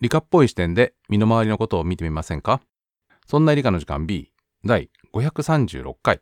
[0.00, 2.62] 理科っぽい視点で身の回りのことを見てみませんか？
[3.26, 4.32] そんな理科の時間 B
[4.64, 6.20] 第536回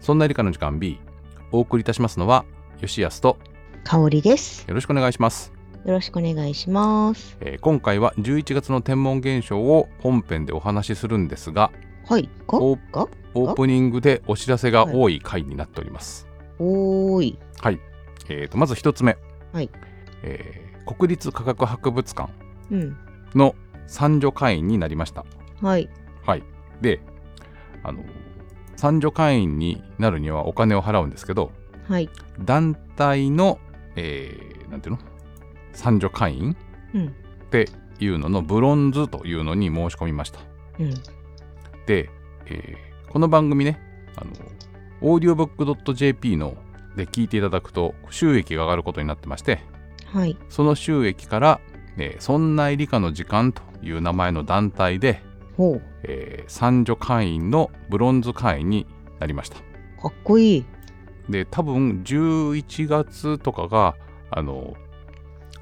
[0.00, 1.00] そんな理科の時間 B
[1.50, 2.44] お送りいたしますのは
[2.78, 3.38] 吉安と
[3.84, 4.66] 香りです。
[4.68, 5.50] よろしくお願いします、
[5.86, 7.38] よろしくお願いします。
[7.40, 11.72] えー今回は11月の天文現象を本編でお話しするんですが
[12.08, 12.28] はい。
[12.46, 16.26] がオがオープニングでお知らせが多い回になっております、
[17.22, 17.38] い。
[17.60, 17.80] はい、
[18.28, 19.16] えー、とまず一つ目、
[19.52, 19.70] はい
[20.22, 22.30] えー国立科学博物館
[22.70, 22.96] うん。
[23.34, 23.54] の
[23.86, 25.24] 参助会員になりました
[25.62, 25.88] はい。
[26.26, 26.42] はい
[26.82, 27.00] で
[27.82, 28.04] あの
[28.76, 31.52] 参助会員になるにはお金を払うんですけど
[31.88, 32.10] はい。
[32.38, 33.58] 団体の、
[33.96, 35.00] えーなんていうの？
[35.72, 36.54] 参助会員
[36.94, 37.06] うん。
[37.06, 37.10] っ
[37.50, 37.68] て
[37.98, 40.40] いうののブロンズというのに申し込みました
[40.80, 40.94] うん。
[41.86, 42.10] で、
[42.46, 43.78] えーこの番組ね
[44.16, 44.32] あの
[45.00, 46.56] オーディオブック .jp の
[46.96, 49.60] で聞いていただくと収益が上がることになってまして
[50.06, 50.36] はい。
[50.48, 51.60] その収益から、
[51.96, 55.22] えー、そんな理科の時間という名前の団体で、
[55.56, 55.82] ほう。
[56.02, 58.86] えー参助会員のブロンズ会員に
[59.20, 60.64] なりましたかっこいい。
[61.28, 63.94] で多分11月とかが
[64.30, 64.74] あの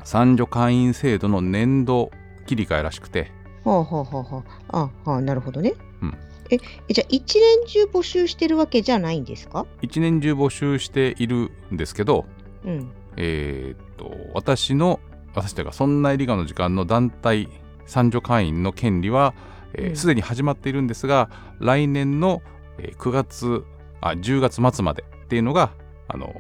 [0.05, 2.11] 参助会員制度の年度
[2.47, 3.31] 切り替えらしくて
[3.65, 4.91] はあはあはあはあ。
[5.05, 5.75] あはあ、なるほどね。
[6.03, 6.15] うん。
[6.51, 6.59] え、
[6.89, 9.67] えじゃあ一年中募集してるわけじゃないんですか？
[9.81, 12.27] 一年中募集しているんですけど
[12.65, 12.91] うん。
[13.17, 15.01] えーっと私の
[15.35, 17.49] 私というかそんな理科の時間の団体
[17.87, 19.35] 参助会員の権利は
[19.75, 19.91] すで、うん。
[19.91, 22.43] えー既に始まっているんですが来年の、
[22.79, 23.65] えー9月
[24.01, 25.73] あ10月末までっていうのが
[26.09, 26.35] あの、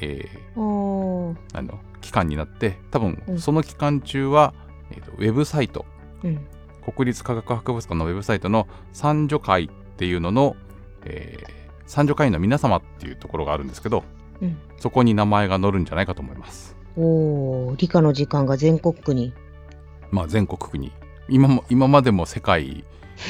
[0.00, 1.36] えあーー。
[1.54, 3.38] あの期間になって多分うん。
[3.40, 4.54] その期間中は、
[4.90, 5.84] えーとウェブサイト
[6.22, 6.46] うん。
[6.84, 10.56] 国立科学博物館のウェブサイトの参助会っていうのの、
[11.04, 14.02] えー参助会員の皆様っていうところがあるんですけど
[14.40, 14.56] うん。
[14.78, 16.74] そこに名前が載るんじゃないかと思います。
[16.96, 19.34] おー、理科の時間が全国区に。
[20.10, 20.92] まあ、全国区に
[21.28, 22.84] 今も今までも世界、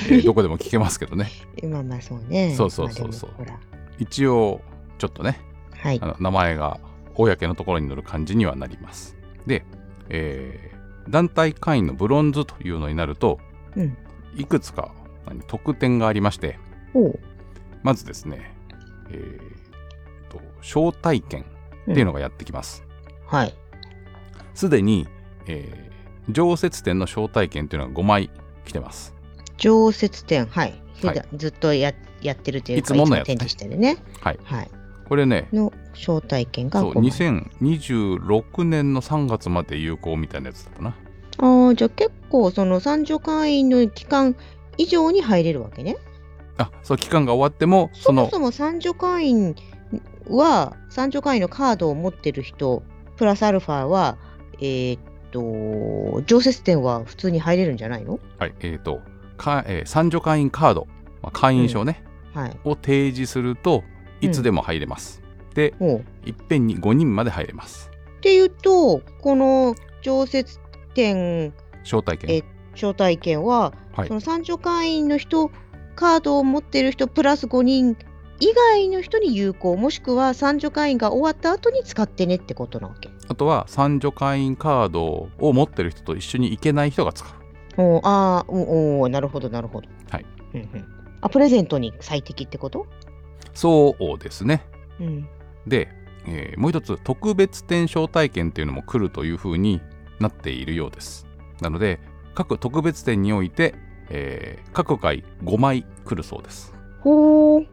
[0.09, 1.31] えー どこでも聞けますけどね
[1.69, 2.55] まあまあそうね。
[2.55, 3.31] そうそうそうそう。
[3.99, 4.61] 一応
[4.99, 5.41] ちょっとね
[5.73, 6.07] はいあ。
[6.07, 6.79] の名前が
[7.15, 9.65] 公のところに載る感じにはなりますで、
[10.09, 10.72] えー
[11.09, 13.39] 団体会員のブロンズというのになると
[13.77, 13.97] うん。
[14.37, 14.93] いくつか
[15.27, 16.59] 何特典がありまして。
[17.83, 18.55] まずですね
[19.11, 22.85] えーと招待券っていうのがやってきます
[23.27, 23.55] はい。
[24.55, 25.09] すで、に、
[25.47, 25.93] えー
[26.31, 28.31] 常設店の招待券っていうのが5枚
[28.65, 29.13] 来てます
[29.57, 30.81] 常設店、はい。
[31.01, 33.97] 普はい段ずっとややってるというか、いつものやつね展示してるね。
[34.21, 34.71] はいはい。
[35.13, 37.11] これねの招待券がそう5枚。
[37.61, 40.97] 2026年の3月まで有効みたいなやつだったな
[41.37, 44.35] ああ、じゃあ結構その参助会員の期間
[44.79, 45.99] 以上に入れるわけね。
[46.57, 49.55] あそう期間が終わってもそもそも参助会員
[50.31, 52.83] は、参助会員のカードを持ってる人、
[53.19, 54.17] プラスアルファは、
[54.61, 58.19] えーっと、常設店は普通に入れるんじゃないの？
[58.39, 59.03] はいえーと
[59.37, 60.87] か、えー参助会員カード、
[61.23, 62.03] まあ、会員証ね、
[62.33, 62.57] はい。
[62.65, 63.83] を提示すると
[64.23, 65.23] いつでも入れます、
[65.55, 67.91] でおういっぺんに5人まで入れます。
[68.19, 70.59] っていうと、この常設
[70.95, 71.53] 店
[71.85, 72.31] 招待券。
[72.37, 72.43] え
[72.75, 74.09] 招待券は、はい。
[74.09, 75.51] その参助会員の人
[75.95, 77.97] カードを持ってる人プラス5人
[78.41, 83.11] 以外の人に有効もしくは参助会員が終わった後に使ってねってことなわけ。
[83.29, 87.33] あとは参助会員カードを持ってる人と一緒に行けない人が使う。
[87.77, 89.89] おーあーおおーなるほどなるほど。
[90.11, 90.27] はい。
[90.55, 90.85] うんうん、
[91.21, 92.87] あプレゼントに最適ってこと？
[93.55, 94.65] そうですね。
[95.01, 95.29] うん。
[95.67, 95.89] で、
[96.27, 99.81] えーもう一つ特別展招待券っていうのも来るというふうに
[100.21, 101.27] なっているようです。
[101.61, 101.99] なので
[102.35, 103.75] 各特別展において、
[104.09, 106.73] えー各回5枚来るそうです。
[107.01, 107.67] ほー。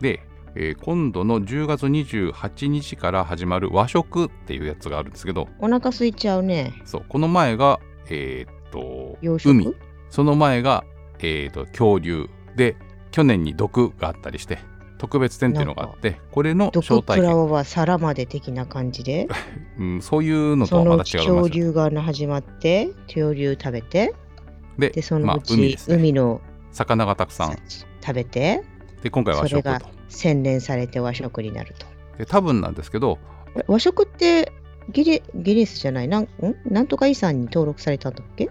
[0.00, 0.20] で、
[0.54, 6.74] えー今度の10月28日から始まる和食っていうやつがあるんですけどお腹空いちゃうね。
[6.84, 9.74] そうこの前がえーっと海。
[10.10, 10.84] その前が、
[11.18, 12.28] えーっと恐竜。
[12.56, 12.76] で
[13.10, 14.58] 去年に毒があったりして
[14.98, 19.28] 特別展っていうのがあってこれの招待券、は皿まで的な感じで？
[19.78, 24.14] うん、そういうのとはまた違うち恐竜が始まって恐竜食べて
[24.78, 25.96] ででそまあのうち、海ですね。
[25.96, 26.40] 海の
[26.72, 27.56] 魚がたくさん。
[28.00, 28.62] 食べて
[29.02, 31.86] で今回は和食それがと洗練されて和食になると。
[32.18, 33.18] で多分なんですけど
[33.56, 34.52] え和食って
[34.92, 36.08] ギリギネスじゃない？
[36.08, 36.28] なんん？
[36.64, 38.48] なんとか遺産に登録されたんだっけ？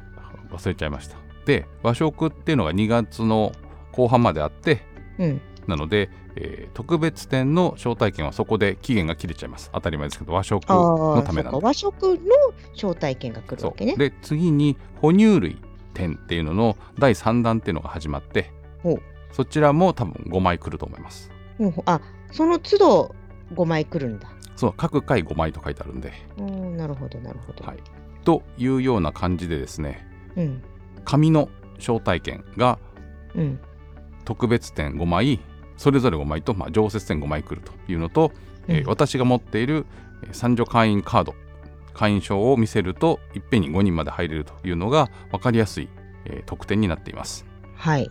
[0.51, 1.17] 忘れちゃいました。
[1.45, 3.51] で和食っていうのが2月の
[3.91, 4.81] 後半まであって
[5.17, 5.41] うん。
[5.67, 9.69] なので、えー特別展の招待券はそこで期限が切れちゃいます。
[9.73, 11.59] 当たり前ですけど和食のためなんで。
[11.61, 12.19] 和食の
[12.73, 13.93] 招待券が来るそわけね。
[13.95, 13.97] う。
[13.97, 15.57] で次に哺乳類
[15.93, 18.51] 展っていうのの第3弾っていうのが始まって
[19.31, 21.31] そちらも多分5枚来ると思います。
[21.59, 22.01] うん、あ
[22.31, 23.15] その都度
[23.53, 24.29] 5枚来るんだ。
[24.55, 27.65] そう各回5枚と書いてあるんで、うん、なるほどなるほど。
[27.65, 27.77] はい、
[28.23, 30.63] というような感じでですねうん。
[31.03, 32.79] 紙の招待券が
[33.33, 33.59] うん。
[34.23, 35.39] 特別点5枚
[35.77, 38.31] それぞれ5枚と、まあ、常設点5枚来るというのと、
[38.67, 39.85] えーうん私が持っている
[40.23, 41.35] えー参助会員カード
[41.93, 45.89] 会員証を見せるといっぺんに5人まで入れるというのが分かりやすい、
[46.25, 47.45] えー特典になっています。
[47.75, 48.09] はい。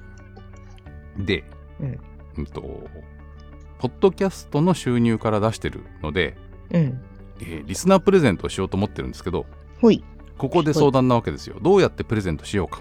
[1.19, 1.45] で、
[1.81, 1.99] うん
[2.39, 2.63] うんと
[3.79, 6.37] ポッドキャストの収入から出してるので、
[6.73, 7.01] うん。
[7.41, 9.45] えーリスナープレゼントをしようと思ってるんですけど
[9.81, 10.03] ほい。
[10.39, 11.57] ここで相談なわけですよ。
[11.61, 12.81] どうやってプレゼントしようか。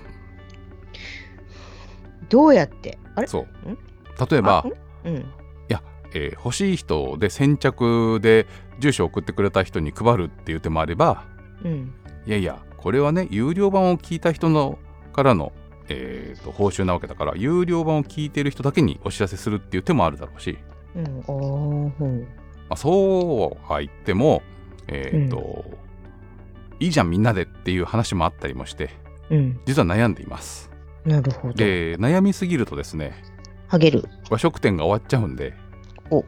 [2.29, 2.97] どうやって？
[3.15, 3.27] あれ？
[3.27, 3.47] そう
[4.29, 4.65] 例えば
[5.03, 5.25] あ、んうん。
[6.15, 8.45] えー欲しい人で先着で
[8.79, 11.25] 住所を送ってくれた人に配るっていう手もあれば
[11.63, 11.93] うん。
[12.25, 14.77] いやいやこれはね有料版を聞いた人の
[15.11, 15.51] からの、
[15.89, 20.57] えーと報酬なわけだから有料版を聞いてる人だけにお知らせするっていう手もあるだろうし、
[20.95, 21.91] うん。
[21.99, 22.21] うん。
[22.69, 24.41] まあ、そうは言っても
[24.87, 25.63] えっ、と、
[26.79, 28.89] いいじゃんみんなでっていう話もあったりもして
[29.29, 29.59] うん。
[29.65, 30.69] 実は悩んでいます。
[31.05, 31.53] なるほど。
[31.53, 33.32] で悩みすぎるとですね
[33.73, 34.07] あげる。
[34.29, 35.53] 和食店が終わっちゃうんで
[36.11, 36.23] お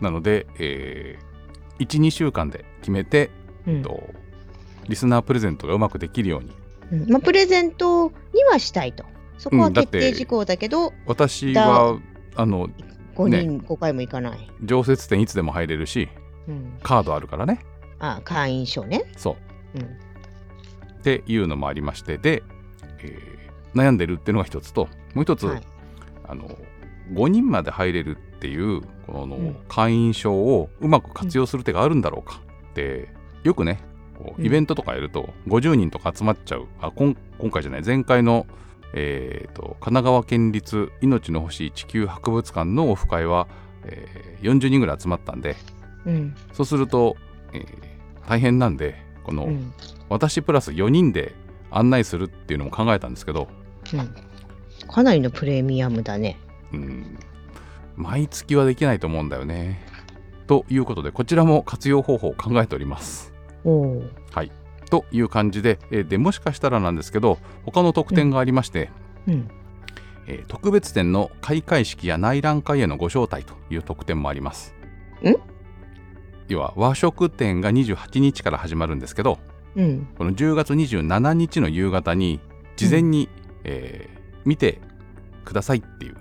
[0.00, 3.30] なので、えー、12週間で決めて、
[3.68, 3.82] うん。
[3.82, 4.02] と
[4.88, 6.52] リスナープレゼントがうまくできるように
[6.90, 9.04] うんまあ、プレゼントにはしたいと。
[9.38, 12.00] そこは決定事項だけど、私は
[12.34, 12.68] あの
[13.14, 14.50] 5人5回も行かない。
[14.64, 16.08] 常設店いつでも入れるし
[16.48, 16.78] うん。
[16.82, 17.60] カードあるからね
[18.00, 19.04] あ、会員証ね。
[19.16, 19.36] そ
[19.74, 19.84] ううん。
[19.84, 22.42] っていうのもありましてで、
[22.98, 23.40] えー
[23.74, 25.62] 悩んでるっていうのが一つともう一つ、はい
[26.30, 26.48] あの
[27.12, 32.40] 5人まで入れるっていうこのうん会員証をうまく活用する手があるんだろうか
[32.70, 33.08] って
[33.42, 33.80] よくね
[34.18, 38.46] こううんイベントとかやると50人とか集まっちゃうあこん今回じゃない前回の、
[38.94, 43.48] えーと神奈川県立命の欲しい地球博物館のオフ会は、
[43.84, 45.56] えー40人ぐらい集まったんで
[46.06, 46.34] うん。
[46.52, 47.16] そうすると、
[47.52, 47.64] えー
[48.28, 48.94] 大変なんで
[49.24, 49.72] この、うん。
[50.08, 51.34] 私プラス4人で
[51.70, 53.48] 案内するっていうのも考えたんですけど、
[53.92, 54.14] うん。
[54.90, 56.36] かなりのプレミアムだね。
[56.72, 57.18] うん、
[57.96, 59.80] 毎月はできないと思うんだよね。
[60.46, 63.32] ということでこちらも活用方法を考えております。
[63.64, 64.02] おお。
[64.32, 64.50] はい、
[64.90, 68.90] という感じでえーでもしかしたらなんですけど他の特典がありまして、
[69.26, 69.48] うん。
[70.26, 74.74] えー特別展の開会式や内覧会へのご招待という特典もあります。
[75.22, 75.34] ん？
[76.48, 79.38] 要は和食展が28日から始まるんですけど
[79.76, 80.08] うん。
[80.18, 82.40] この10月27日の夕方に
[82.76, 83.28] 事前に、
[83.62, 84.09] えー
[84.44, 84.80] 見て
[85.44, 86.16] くださいっていう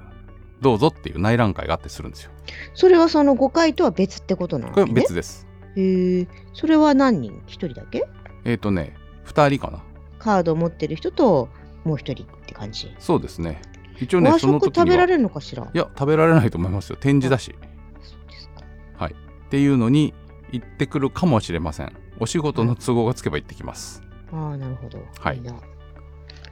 [0.61, 2.31] どうぞっていう内覧会があってするんですよ。
[2.73, 5.47] それはその5回とは別ってことなのこれ別です。
[5.75, 6.27] へえ。
[6.53, 8.05] それは何人 ?1 人だけ？
[8.45, 8.95] えっ、とね
[9.25, 9.83] 2人かな。
[10.17, 11.47] カードを持ってる人と
[11.85, 12.93] もう1人って感じ？
[12.99, 13.61] そうですね。
[13.99, 15.63] 一応ね和その食時食べられるのかしら？
[15.63, 17.55] いや食べられないと思いますよ展示だし
[18.01, 18.63] そうですか。
[19.07, 20.13] っていうのに
[20.51, 21.93] 行ってくるかもしれません。
[22.19, 24.03] お仕事の都合がつけば行ってきます。
[24.31, 24.99] ああ、なるほど。
[25.19, 25.41] はい。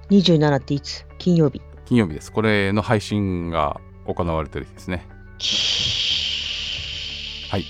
[0.10, 1.06] 27っていつ？
[1.18, 1.62] 金曜日。
[1.86, 2.32] 金曜日です。
[2.32, 5.06] これの配信が行われてる日ですね。
[7.50, 7.66] はい。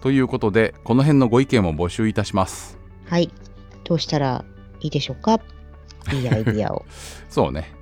[0.00, 2.78] ということでこの辺のご意見も募集いたします。
[3.06, 3.30] はい。
[3.84, 4.44] どうしたら
[4.80, 5.40] いいでしょうか？
[6.12, 6.84] いいアイディアを。
[7.28, 7.72] そうね。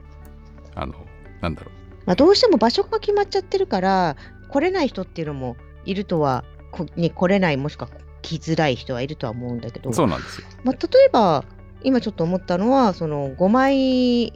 [0.75, 0.95] あの
[1.41, 1.71] なんだろ
[2.07, 4.17] まあ、どうしても場所が決まっちゃってるから、
[4.49, 7.91] 来れない人っていうのもいるとは、こに来れないもしくは
[8.23, 9.95] 来づらい人はいるとは思うんだけど、う。
[9.95, 10.47] そうなんですよ。
[10.65, 11.45] まあ、例えば、
[11.85, 14.35] 今ちょっと思ったのは、その5枚違う、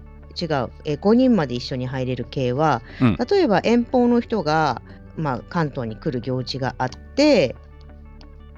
[0.85, 4.83] え5人まで一緒に入れる系は、うん例えば遠方の人が、
[5.17, 7.57] まあ、関東に来る行事があって、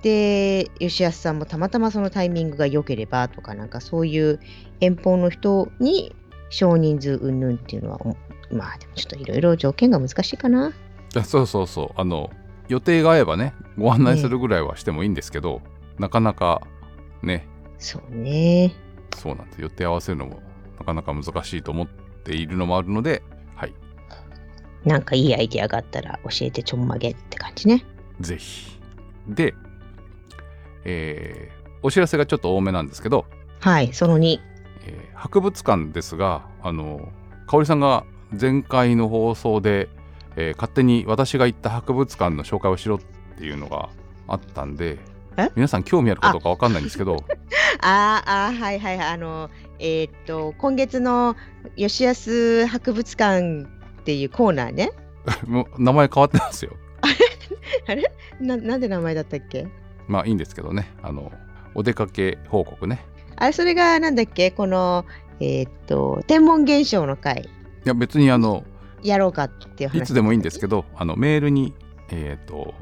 [0.03, 4.41] で、吉安さんもたまたまそのタイミングが良ければとか、なんかそういう
[4.81, 6.15] 遠方の人に
[6.51, 8.17] 少人数云々っていうのは、お
[8.55, 10.73] まあでもちょっといろいろ条件が難しいかな。
[11.17, 12.01] あそうそうそう。
[12.01, 12.31] あの
[12.69, 15.63] 予定が合えばねご案内するぐらいはしてもいいんですけど、
[15.99, 16.63] なかなか
[17.23, 17.47] ね
[17.79, 18.75] そうね。
[19.17, 20.41] そうなんです予定合わせるのも
[20.79, 23.23] なかなか難しいと思っているのもあるので、
[23.57, 23.75] はい、
[24.85, 27.85] なんかいいアイディアがあったら教えてちょんまげって感じね。
[28.21, 28.79] ぜひ。
[29.29, 29.55] で、
[30.85, 33.25] えーお知らせがちょっと多めなんですけど、
[33.61, 34.41] はい、その2。
[34.87, 37.13] えー博物館ですが、あの、
[37.47, 38.05] 香織さんが
[38.39, 39.89] 前回の放送で、
[40.37, 42.99] えー勝手に私が行った博物館の紹介をしろっ
[43.39, 43.91] ていうのが
[44.27, 44.99] あったんでえ、
[45.55, 47.25] 皆さん興味あるかどうかわかんないんですけど、
[47.81, 49.09] あー あー、はいはいはい。
[49.09, 51.37] あの、えーっと、今月の
[51.77, 54.91] 吉安博物館っていうコーナーね。
[55.47, 56.73] もう名前変わってますよ。
[57.87, 58.11] あれ？
[58.41, 59.69] ななんで名前だったっけ？
[60.07, 61.31] まあいいんですけどね、あの、
[61.75, 63.05] お出かけ報告ね。
[63.37, 64.51] あれ、それがなんだっけ？
[64.51, 65.05] この、
[65.41, 67.43] えーっと、天文現象の回。
[67.85, 68.65] いや別にあの
[69.03, 71.73] やろうかっていう話いつでもいいんですけどあのメールに、
[72.11, 72.75] えー、と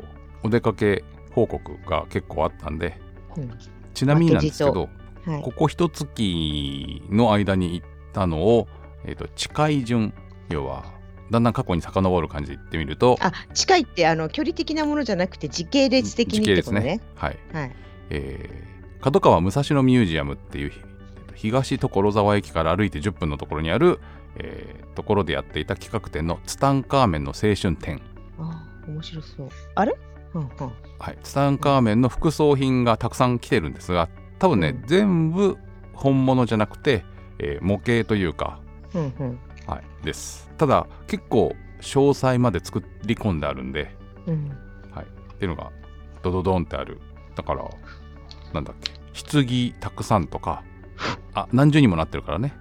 [0.43, 1.05] お出かけ
[1.37, 2.99] 報告が結構あったんで
[3.37, 3.51] うん
[3.93, 4.89] ちなみになんですけど
[5.27, 8.69] はいここ一月の間に行ったのを、
[9.05, 10.15] えー、と近い順
[10.49, 10.85] 要は
[11.31, 17.01] だんだん過去に遡る感じで言ってみるとあ近いってあの距離的なものじゃなくて時系列的にってことね。
[17.17, 17.77] はい、はい。
[18.11, 20.73] えー角川武蔵野ミュージアムっていう
[21.35, 24.01] 東所沢駅から歩いて10分のところにある、
[24.37, 28.01] えーところでやっていた企画展のツタンカーメンの青春展
[28.39, 29.49] あー面白そう。
[29.75, 29.95] あれ？
[30.99, 34.87] はい、ツタンカーメンの副葬品がたくさん来てるんですが多分ね、うん。
[34.87, 35.57] 全部
[35.93, 37.05] 本物じゃなくて、
[37.39, 38.61] えー模型というか、
[38.95, 39.39] うんうん。
[39.67, 40.51] はい、です。
[40.59, 43.95] ただ結構詳細まで作り込んであるんで、
[44.27, 44.51] うん。
[44.91, 45.71] はい、っていうのが
[46.23, 47.01] ドドドンってある。
[47.35, 47.65] だから
[48.53, 50.63] なんだっけ棺たくさんとか
[51.35, 52.55] あ何重にもなってるからね、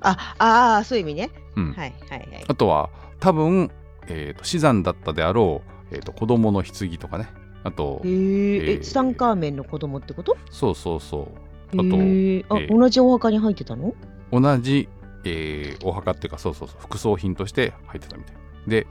[0.00, 1.30] ああーそういう意味ね。
[1.56, 1.72] うん。
[1.72, 2.44] はいはいはい。
[2.46, 2.90] あとは
[3.20, 3.70] 多分、
[4.06, 7.28] えーと死産だったであろう、えーと子供の棺とかね。
[7.64, 8.76] あとへええー。
[8.76, 10.36] えツタンカーメンの子供ってこと？
[10.50, 11.28] そうそうそ
[11.74, 11.74] う。
[11.74, 12.44] あとへー。
[12.48, 12.78] あ、えー。
[12.78, 13.94] 同じお墓に入ってたの？
[14.32, 14.88] 同じ、
[15.24, 16.78] えーお墓っていうかそうそうそう。
[16.80, 18.36] 副葬品として入ってたみたい。
[18.66, 18.86] で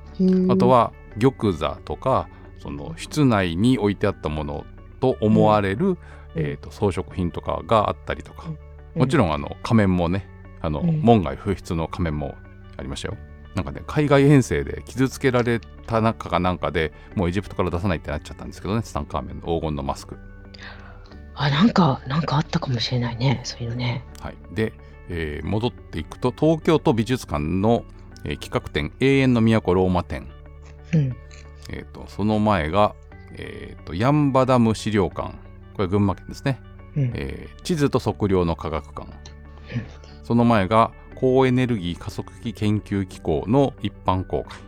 [0.51, 2.27] あとは玉座とか
[2.59, 4.65] その室内に置いてあったもの
[4.99, 5.97] と思われる、うん。
[6.35, 8.49] えー、と装飾品とかがあったりとか、
[8.95, 9.01] うん。
[9.01, 10.27] もちろんあの仮面もね
[10.61, 11.01] あの、うん。
[11.01, 12.35] 門外不出の仮面も
[12.77, 13.17] ありましたよ
[13.57, 20.15] なんかね海外遠征で傷つけられた中かなんかでもうエジプトから出さないってなっちゃったんですけどねツタンカーメンの黄金のマスク。
[21.33, 24.03] あなんかなんかあったかもしれないねそういうのね。
[24.21, 24.73] はい、で、
[25.09, 27.83] えー戻っていくと東京都美術館の、
[28.23, 30.27] えー企画展「永遠の都ローマ展。
[30.93, 31.15] うん」
[31.69, 32.95] えーとその前が、
[33.33, 35.33] えーとヤンバダム資料館。
[35.73, 36.59] これ群馬県ですね、
[36.95, 37.11] うん。
[37.15, 39.07] えー地図と測量の科学館。
[40.23, 44.59] その前が高エネルギー加速器研究機構の一般公開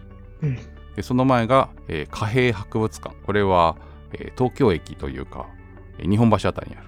[0.44, 0.58] うん
[0.96, 3.78] でその前が、えー貨幣博物館これは、
[4.14, 5.48] えー東京駅というか、
[6.00, 6.88] えー日本橋あたりにある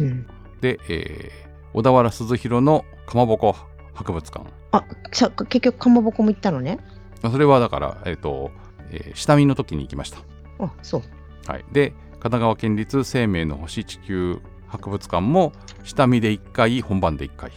[0.00, 0.26] うん。
[0.60, 3.56] で、えー小田原鈴広のかまぼこ
[3.94, 6.78] 博物館あさ結局かまぼこも行ったのね。
[7.22, 8.50] まあそれはだから、えっ、と、
[8.90, 10.18] えー下見の時に行きました。
[10.58, 11.02] あそう。
[11.50, 11.64] はい。
[11.72, 17.50] で、神奈川県立生命の星地球博物館も下見で1回、本番で1回。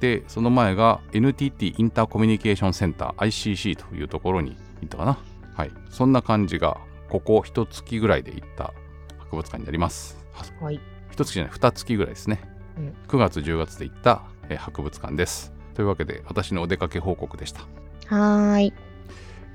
[0.00, 5.18] で、その前が NTT インターコミュニケーションセンター ICC というところに行ったかな。
[5.54, 5.70] はい。
[5.90, 6.78] そんな感じが、
[7.08, 8.72] ここ一月ぐらいで行った
[9.18, 10.24] 博物館になります。
[10.32, 10.80] ははい。
[11.10, 12.40] 一月じゃない、二月ぐらいですね。
[12.76, 15.52] うん9月、10月で行った、えー博物館です。
[15.74, 17.62] というわけで、私のお出かけ報告でした。
[18.06, 18.74] はーい。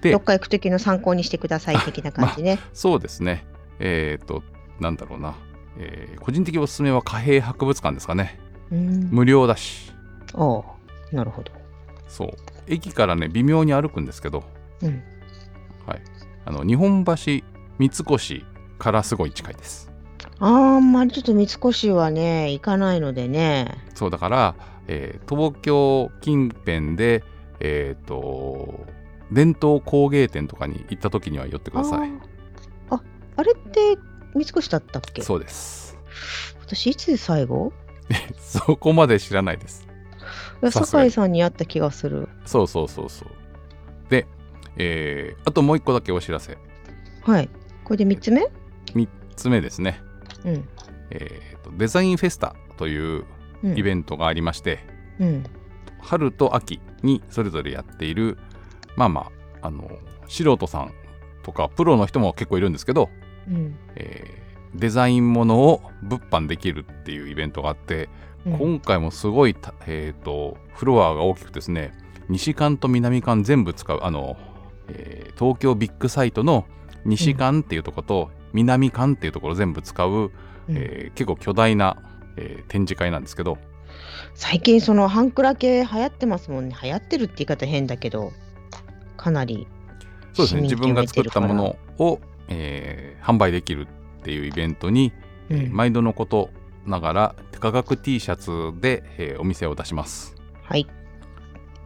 [0.01, 2.59] でどっか行く時の参考にしてください 的な感じね。
[2.73, 3.45] そうですね。
[3.79, 4.43] えっ、と、
[4.81, 5.35] なんだろうな。
[5.77, 8.39] えー個人的おすすめは貨幣博物館ですかね。
[8.71, 9.09] うん。
[9.09, 9.92] 無料だし。
[10.33, 10.59] あ
[11.11, 11.51] あなるほど。
[12.07, 12.29] そう。
[12.67, 14.43] 駅からね、微妙に歩くんですけど、
[14.81, 15.03] うん。
[15.85, 16.01] はい。
[16.45, 17.43] あの、日本橋三
[17.87, 18.41] 越
[18.79, 19.91] からすごい近いです。
[20.39, 23.77] あんまりちょっと三越はね行かないのでね。
[23.93, 24.55] そう、だから、
[24.87, 27.23] えー東京近辺で、
[27.59, 28.85] えっ、と、
[29.31, 32.09] 伝統工芸店とかに行った時には寄ってください。
[32.89, 33.01] あーあ
[33.37, 33.97] あれって
[34.35, 35.21] 三越だったっけ？
[35.21, 35.97] そうです。
[36.61, 37.71] 私いつで最後？
[38.39, 39.87] そこまで知らないです。
[40.71, 42.29] 酒井さんに会った気がする。
[42.45, 43.29] そうそうそうそう。
[44.09, 44.27] で、
[44.77, 46.57] えーあともう一個だけお知らせ。
[47.21, 47.49] はい。
[47.83, 48.47] これで三つ目
[48.93, 50.01] ？3つ目ですね、
[50.45, 50.69] うん。
[51.09, 53.25] えーとデザインフェスタという
[53.63, 54.79] うん、イベントがありまして、
[55.19, 55.43] うん。
[56.01, 58.37] 春と秋にそれぞれやっている
[58.97, 59.89] まあまああの
[60.27, 60.91] 素人さん
[61.43, 63.09] とかプロの人も結構いるんですけど、
[63.47, 63.77] うん。
[63.95, 64.43] えー
[64.75, 68.09] デザインものを物販できるっていうイベントがあって、
[68.45, 68.57] うん。
[68.57, 71.93] 今回もすごいた、えー、とフロアが大きくてですね
[72.29, 74.37] 西館と南館全部使うあの、
[74.87, 76.65] えー東京ビッグサイトの
[77.05, 80.31] 西館っていうところと南館っていうところ全部使う、うん。
[80.69, 81.97] えー結構巨大な、
[82.37, 83.57] えー展示会なんですけど。
[84.35, 86.75] 最近そのハンクラ系流行ってますもんね。
[86.81, 88.31] 流行ってるって言い方変だけど、
[89.17, 89.67] かなり
[90.33, 90.61] そうですね。
[90.61, 93.87] 自分が作ったも得のを、えー販売できる
[94.19, 95.13] っていうイベントに。
[95.49, 95.73] うん。
[95.73, 96.49] 毎度のこと
[96.85, 100.87] ながら手価格 T シャツで、えーお店を出しますはい。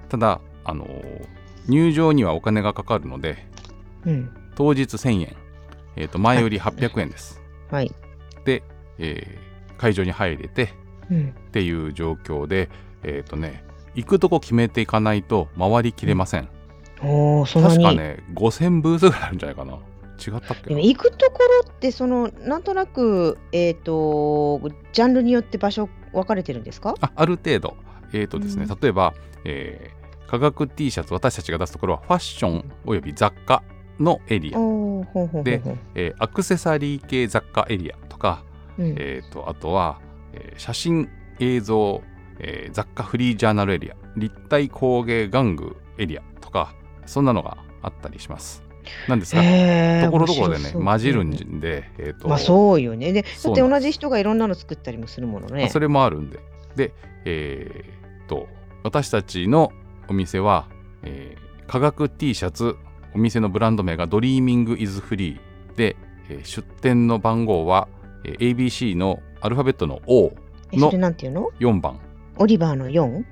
[0.09, 1.27] ただ、あのー
[1.69, 3.45] 入場にはお金がかかるので
[4.05, 4.29] うん。
[4.55, 5.35] 当日1000円、
[5.95, 7.91] えーと前売り800円です、はい。
[8.45, 8.63] で、
[8.97, 10.73] えー会場に入れて
[11.11, 11.29] うん。
[11.29, 12.69] っていう状況で
[13.03, 13.63] えっ、とね
[13.95, 16.49] 行くとこ決めていかないと回りきれません、
[17.01, 17.83] おお、そんなに。
[17.83, 19.77] 確かね5000ブースぐらいあるんじゃないかな
[20.17, 24.59] 違ったっけ行くところってそのなんとなくえっ、と
[24.93, 26.95] ジャンルによって場所分かれてるんですか？
[27.01, 27.75] あある程度。
[28.13, 28.79] えっ、とですね、うん。
[28.81, 29.13] 例えば、
[29.45, 29.97] えー
[30.27, 33.63] 科学 T シャツ私たちが出すところはファッションおよび雑貨
[33.97, 34.57] のエリア、
[35.41, 35.61] で
[35.95, 38.43] えーアクセサリー系雑貨エリアとか、
[38.77, 38.95] うん。
[38.97, 40.01] えー、とあとは、
[40.33, 41.09] えー写真
[41.39, 42.01] 映像、
[42.39, 43.95] えー雑貨フリージャーナルエリア。
[44.17, 46.73] 立体工芸玩具エリアとか
[47.05, 48.63] そんなのがあったりします。
[49.07, 53.11] なんですがへーところどころでね混じるんで、えーとまあそうよね。
[53.13, 55.61] で、だって同じ人がいろんなの作ったりもするものね。
[55.61, 56.39] まあそれもあるんで。
[56.75, 56.93] で、
[57.25, 58.47] えーっと、
[58.83, 59.71] 私たちの
[60.07, 60.67] お店は、
[61.03, 62.77] えー科学 T シャツ、
[63.13, 65.97] お店のブランド名がドリーミングイズフリーで、
[66.29, 67.89] えー出店の番号は、
[68.23, 70.31] えー ABC のアルファベットの O4
[70.71, 71.49] えそれなんていうの？
[71.81, 71.99] 番。
[72.37, 73.05] オリバーの 4?
[73.05, 73.23] 違う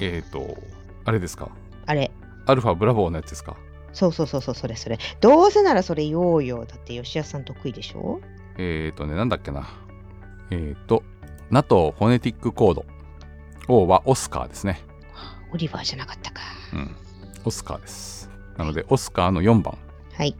[0.00, 0.56] えーっと、
[1.04, 1.50] あれですか？
[1.86, 2.10] あれ。
[2.46, 3.56] アルファブラボーのやつですか？
[3.96, 4.98] そうそうそうそう、それそれ。
[5.20, 6.66] どうせならそれ言おうよ。
[6.66, 8.20] だって吉安さん得意でしょ？
[8.58, 9.66] えーっとね、なんだっけな。
[10.50, 11.02] えーっと、
[11.50, 12.84] NATO フォネティックコード。
[13.68, 14.82] O はオスカーですね。
[15.52, 16.42] オリバーじゃなかったか。
[16.74, 16.96] うん。
[17.44, 18.30] オスカーです。
[18.56, 19.78] なので、オスカーの4番。
[20.12, 20.36] はい。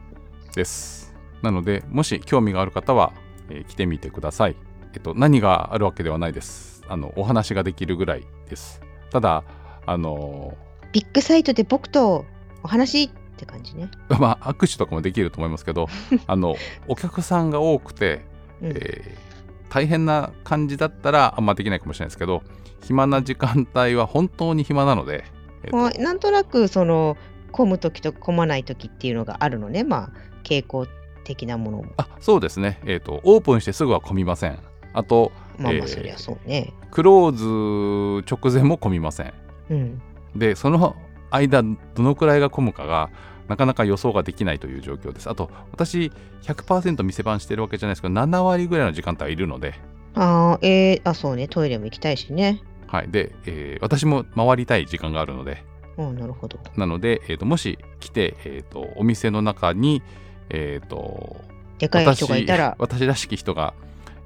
[0.54, 1.14] です。
[1.42, 3.12] なので、もし興味がある方は、
[3.48, 4.56] えー来てみてください。
[4.94, 6.82] えっと、何があるわけではないです。
[6.88, 8.80] あの、お話ができるぐらいです。
[9.10, 9.44] ただ、
[9.86, 10.56] あの
[10.92, 12.25] ビッグサイトで僕と
[12.64, 13.90] お話って感じね。
[14.08, 15.88] ー まあ、握手とかもできると思いますけど、
[16.26, 16.56] あの、
[16.88, 18.24] お客さんが多くて、
[18.60, 19.26] うんえー
[19.68, 22.42] 大変な感じだったらあんまできないかもしれないですけど、
[22.82, 25.24] 暇な時間帯は本当に暇なので、
[25.64, 27.16] えっとまあなんとなくその
[27.52, 29.84] 混む時と混まない時っていうのがあるのね。
[29.84, 30.10] まあ
[30.44, 30.86] 傾向
[31.24, 31.86] 的なものも。
[31.96, 34.58] あそうですね、えっと、オープンしてすぐは混みません。
[34.92, 36.72] あと、えーまあまあそりゃそうね。
[36.90, 39.34] クローズ直前も混みません。
[39.70, 40.02] うん。
[40.36, 40.96] でその
[41.30, 43.11] 間どのくらいが混むかが
[43.49, 49.75] なかなか予想ができないという状況ですあと私100%店番してるわけじゃないですけど7割ぐらいの時間帯はいるので,、
[50.14, 51.49] ああ、えー、あ、そうね。
[51.49, 52.62] トイレも行きたいしね。
[52.87, 55.64] はいでえー私も回りたい時間があるので
[55.99, 56.59] うん、なるほど。
[56.76, 60.02] なので、えーともし来て、えーとお店の中に、
[60.50, 61.37] えーと
[61.78, 62.76] でかい人がいたら。
[62.78, 63.75] 私らしき人が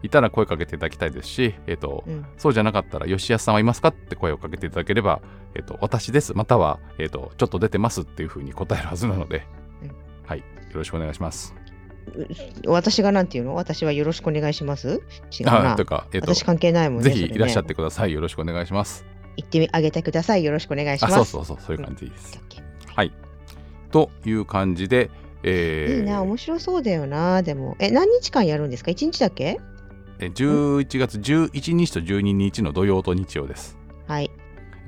[0.02, 5.20] いたら声かけていただきたいですし、えーとうん、そうじゃなかったら、吉安さんはいますかって声をかけていただければ、
[5.54, 9.46] えっ、と、私です、または、えっ、と、ちょっと出てますっていうふうに答えるはずなので、
[9.82, 9.90] うん
[10.26, 11.54] はい、よろしくお願いします。
[12.66, 13.54] 私がなんていうの？
[13.54, 15.02] 私はよろしくお願いします？
[15.38, 15.84] 違うなあと。
[15.84, 17.10] か、えっ、と、私関係ないもんね。
[17.10, 18.12] ぜひいらっしゃってください。
[18.12, 19.04] よろしくお願いします。
[19.36, 20.44] 行ってあげてください。
[20.44, 21.30] よろしくお願いしあ、ます。
[21.30, 22.38] そうそうそう、そういう感じです。
[22.38, 22.62] オッケー
[22.94, 23.12] はい。
[23.92, 25.10] という感じで、
[25.42, 27.42] えーいいな、面白そうだよな。
[27.42, 29.44] でも、え、何日間やるんですか ?1 日だけ？
[29.44, 29.58] え
[30.28, 33.76] 11月11日と12日の土曜と日曜です。
[34.06, 34.30] はい。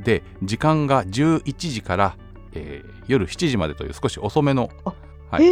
[0.03, 2.17] で、時間が11時から、
[2.53, 4.71] えー夜7時までという少し遅めの
[5.31, 5.45] はい。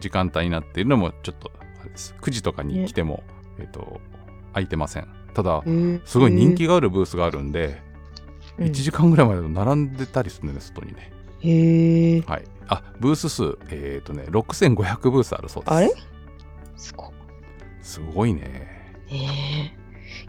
[0.00, 2.14] 時間帯になっているのもちょっとあれです。
[2.20, 3.24] 9時とかに来ても、
[3.58, 4.00] えっと
[4.52, 5.08] 空いてません。
[5.34, 5.62] ただ
[6.04, 7.82] すごい人気があるブースがあるんで、
[8.58, 8.66] うん。
[8.66, 11.12] 1時間ぐらいまで並んでたりするんです外にね。
[11.40, 12.20] へえ。
[12.22, 12.44] はい。
[12.68, 15.74] あブース数えっ、とね6500ブースあるそうです。
[15.74, 15.90] あれ？
[16.76, 17.10] すごい。
[17.82, 18.73] すごいね
[19.08, 19.20] へえ。
[19.20, 19.70] い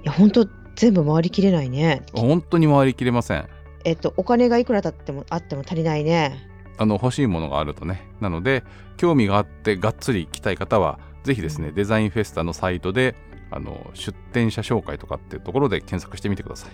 [0.04, 2.04] や、ほんと、全部回りきれないね。
[2.14, 3.48] 本当に回りきれません。
[3.86, 6.50] えっと、お金がいくらだってもあっても足りないね。
[6.78, 8.06] あの欲しいものがあるとね。
[8.20, 8.64] なので
[8.98, 13.16] 興味があってがっつり来たい方はぜひですね、デザインフェスタのサイトで
[13.52, 16.72] あの出店者紹介とかっていうところで検索してみてください。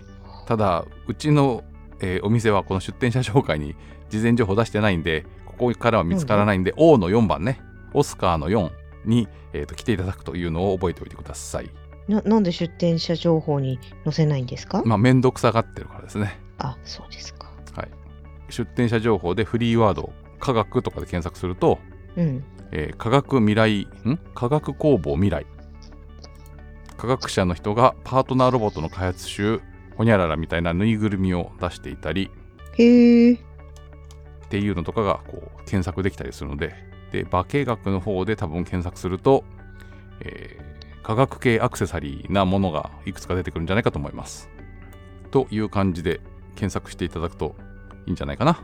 [0.48, 1.64] ただうちの、
[2.00, 3.76] えーお店はこの出店者紹介に
[4.10, 7.62] 事前情報出してないんでここからは見つからないんで、O の4番ね。
[7.94, 8.72] オスカーの4
[9.06, 11.70] に、えーと来ていただくというのを覚えておいてください
[12.12, 17.50] ななんで出店者情報に載せないんですか、まあ面倒くさがってるからですねあ、そうですか。
[17.76, 17.89] はい
[18.50, 21.80] 出店者情報でフリーワード科学とかで検索すると
[22.17, 22.43] うん。
[22.71, 24.19] えー科学未来ん？
[24.36, 25.45] 科学工房未来
[26.97, 29.62] 科学者の人がパートナーロボットの開発集
[29.95, 32.30] ほにゃららみたいなぬいぐるみを出していたり
[32.78, 33.34] へえ。
[33.34, 33.38] っ
[34.50, 36.74] ていうのとかがこう検索できたりするので
[37.12, 39.43] で化学の方で多分検索すると、
[40.19, 40.71] えー
[41.04, 44.50] 科学系アクセサリーなものがいくつか出てくるんじゃないかと思います。
[45.32, 46.20] という感じで
[46.56, 47.56] 検索していただくと
[48.06, 48.60] いいんじゃないかな。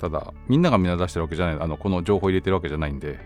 [0.00, 3.20] ただみんながみんな出してるわけじゃないあのこの情報入れてるわけじゃないんで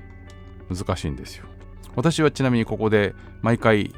[0.68, 1.46] 難しいんですよ。
[1.94, 3.94] 私はちなみにここで毎回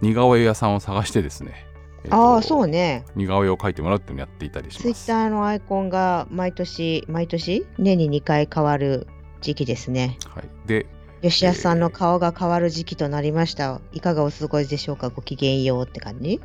[0.00, 1.66] 似顔絵屋さんを探してですね、
[2.04, 3.04] えーとああ、そうね。
[3.14, 9.06] 似顔絵を描いてもらうっていうのをやっていたりしツイッますターのアイコンが毎年、毎年、年に2回変わる
[9.42, 10.18] 時期ですね。
[10.34, 10.86] はい、で
[11.30, 13.80] 吉安さんの顔が変わる時期となりました。
[13.92, 15.08] いかがお過ごしでしょうか？
[15.08, 16.40] ごきげんようって感じ？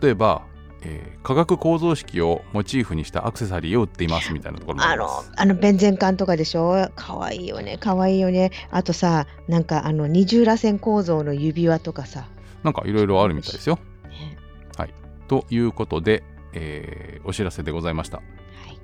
[0.00, 0.42] 例えば、
[0.82, 6.90] えー化学構造式をモチーフにしたアクセサリーを売っていますみたいなところもああのります。、あの、ベンゼン管とかでしょ？
[6.94, 8.50] かわいいよね、かわいいよね。
[8.70, 12.28] あとさ、なんかあの、二重らせん構造の指輪とかさ。
[12.62, 13.78] なんかいろいろあるみたいですよ。
[14.08, 14.36] ね
[15.28, 16.22] ということで、
[16.52, 18.18] えーお知らせでございました。
[18.18, 18.22] は
[18.70, 18.75] い。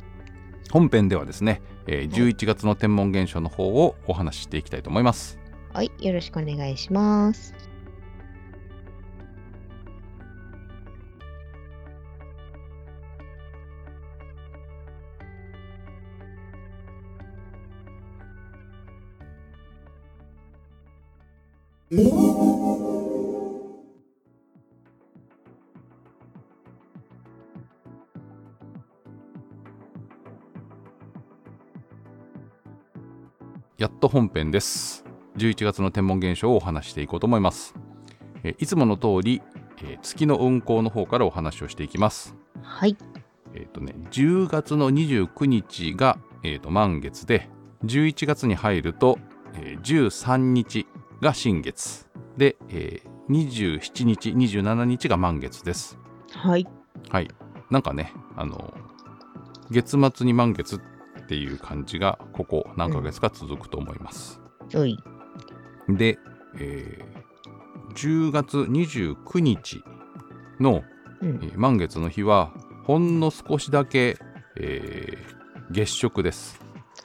[0.73, 5.39] 本編ではですね、えー11月の天文現象の方をお話ししていきたいと思います。
[5.75, 7.53] はい、よろしくお願いします。
[33.83, 35.05] やっと本編です。
[35.39, 37.75] 11月の天文現象をお話ししていこうと思います。
[38.45, 39.43] えーいつもの通り、
[39.79, 42.37] えー月の運行の方からお話をしていきます。
[42.63, 42.97] はい、
[43.57, 47.51] えっ、とね、10月の29日が、えーと満月で、
[47.85, 49.19] 11月に入ると、
[49.55, 50.87] えー13日
[51.21, 52.07] が新月。
[52.37, 55.99] で、えー27日、27日が満月です。
[56.31, 56.69] はい、
[57.11, 57.29] はい。
[57.69, 58.73] なんかね、あの、
[59.73, 60.79] 月末に満月っ
[61.27, 64.41] ていう感じが、ここ何ヶ月か続くと思います。
[64.75, 64.99] おい、
[65.89, 66.19] で、
[66.59, 67.23] えー
[67.95, 69.85] 10月29日
[70.59, 70.83] の、
[71.21, 72.53] うんえー満月の日は
[72.85, 74.17] ほんの少しだけ、
[74.57, 76.61] えー月食です。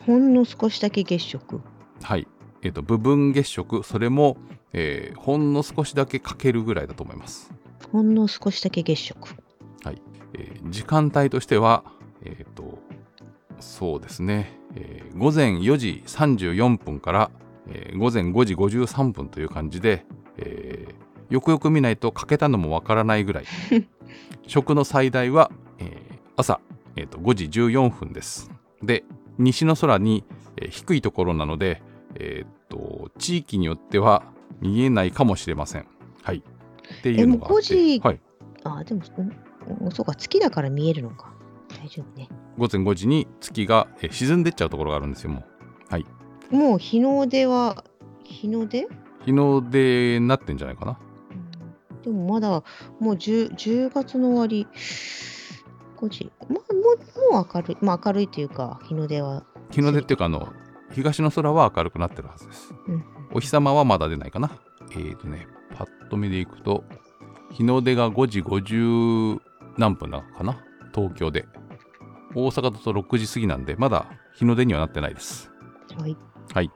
[0.05, 1.61] ほんの少しだけ月食？
[2.01, 2.27] はい。
[2.61, 4.37] えっ、と部分月食それも、
[4.73, 7.51] えーほんの少しだけ欠けるぐらいだと思います。
[7.91, 9.29] ほんの少しだけ月食。
[10.33, 11.83] えー時間帯としては
[12.23, 12.79] えっ、と
[13.59, 17.31] そうですね、えー午前4時34分から、
[17.69, 20.05] えー午前5時53分という感じで、
[20.37, 23.45] えーよくよく見ないと欠けたのもわからないぐらい。
[24.47, 26.61] 食の最大は、えー朝、
[26.95, 28.51] えーと5時14分です。
[28.83, 29.03] で
[29.37, 30.23] 西の空に、
[30.57, 31.81] えー低いところなので、
[32.15, 34.23] えーと地域によっては
[34.61, 35.87] 見えないかもしれません。
[36.21, 36.37] はい。
[36.37, 37.53] っていうのがあって。
[37.53, 38.19] えもう5時はい、
[38.63, 39.01] あ、でも、
[39.83, 41.33] うん、そうか、月だから見えるのか。
[41.69, 42.29] 大丈夫ね。
[42.57, 45.39] 午前5時に月がえー沈んでっちゃうところがあるんですよも
[46.51, 46.55] う。
[46.55, 47.83] もう日の出は、
[48.23, 48.87] 日の出、
[49.25, 50.97] 日の出になってんじゃないかな。
[51.31, 52.01] うん。
[52.03, 52.63] でもまだ、も
[53.11, 54.65] う 10, 10月の終わり、
[55.97, 56.31] 5時。
[56.39, 57.77] まあ、もう、もう明るい。
[57.81, 59.43] まあ、明るいというか、日の出は。
[59.71, 60.47] 日の出っていうかあの
[60.93, 62.73] 東の空は明るくなってるはずです。
[62.87, 64.51] うん、お日様はまだ出ないかな。
[64.91, 66.85] えーとねパッと見でいくと
[67.51, 69.41] 日の出が5時50
[69.77, 70.63] 何分なのかな？
[70.95, 71.45] 東京で
[72.35, 75.51] 大阪だと6時過ぎなんでまだ日の出にはなってないです
[75.99, 76.17] はい。
[76.53, 76.71] はい、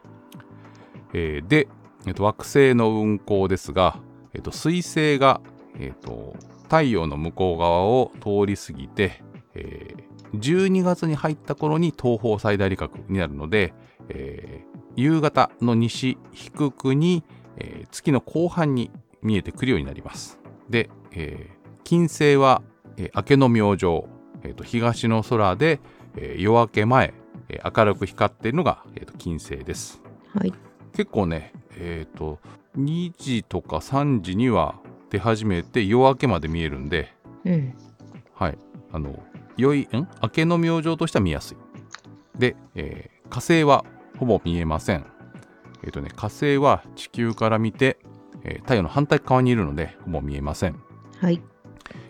[1.14, 1.68] えーで、
[2.06, 4.00] えーと惑星の運行ですが、
[4.34, 5.42] えーと水星が、
[5.78, 13.74] えーと太陽の向こう側を通り過ぎて、えー12月に入った頃に東方最大理覚になるので、
[14.10, 17.24] えー夕方の西低くに、
[17.58, 20.40] えー月の後半に見えてくるようになります。
[20.70, 22.62] で、えー金星は、
[22.98, 24.06] えー明けの明星、
[24.44, 25.80] えーと東の空で、
[26.16, 27.14] えー夜明け前、
[27.50, 30.02] えー明るく光っているのが、えーと金星です。
[30.36, 30.54] はい。
[30.94, 32.40] 結構ね、えっ、と、
[32.78, 34.76] 2時とか3時には
[35.10, 37.14] 出始めて夜明けまで見えるんで、
[37.46, 37.74] うん。
[38.34, 38.58] はい。
[38.92, 39.22] あの、
[39.58, 39.88] 良い、ん？
[40.22, 41.58] 明けの明星としては見やすい。
[42.40, 43.86] で、えー火星は
[44.20, 45.06] ほぼ見えません。
[45.84, 47.98] えっ、とね、火星は地球から見て、
[48.44, 50.76] えー太陽の反対側にいるので、ほぼ見えません。
[51.20, 51.42] はい。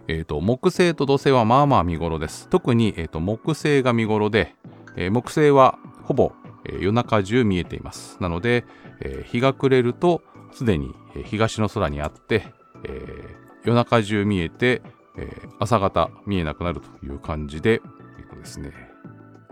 [0.08, 2.48] えー、と木星と土星はまあまあ見頃です。
[2.50, 4.56] 特に、えー、と木星が見頃で、
[4.96, 6.34] えー木星はほぼ、
[6.66, 8.18] えー夜中中見えています。
[8.22, 8.66] なので、
[9.00, 10.22] えー日が暮れると
[10.54, 12.46] すでに、え東の空にあって、
[12.84, 14.82] えー夜中中見えて、
[15.18, 17.82] えー朝方見えなくなるという感じで、
[18.20, 18.72] えーとですね、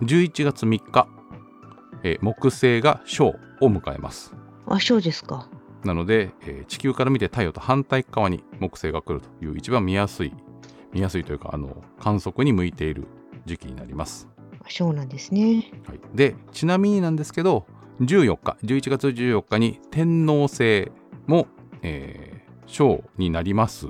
[0.01, 1.07] 11月3日、
[2.03, 4.33] えー木星が小を迎えます。
[4.65, 5.47] あ、そうですか。
[5.83, 10.33] なので、えー地球から見て太陽と反対側に木星が来るという一番見やすい
[10.93, 13.07] 見やすいというかあの観測に向いている
[13.45, 14.27] 時期になります。
[14.61, 15.71] あそうなんですね。
[15.87, 17.65] はい、でちなみになんですけど
[18.01, 20.91] 14日11月14日に天王星
[21.27, 21.47] も、
[21.81, 22.39] えー
[22.71, 23.87] 小になります。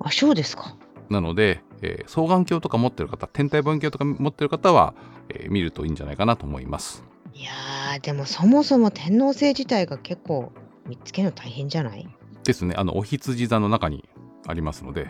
[0.00, 0.76] あ、そうですか。
[1.08, 4.94] なので、えー双眼鏡とか持ってる方天体望遠鏡とか持ってる方は、
[5.28, 7.04] えー見るといいんじゃないかなと思います。
[7.32, 10.52] いやー、でもそもそも天王星自体が結構
[10.86, 12.08] 見つけるの大変じゃない？
[12.44, 14.08] ですねあのお羊座の中に
[14.46, 15.08] ありますので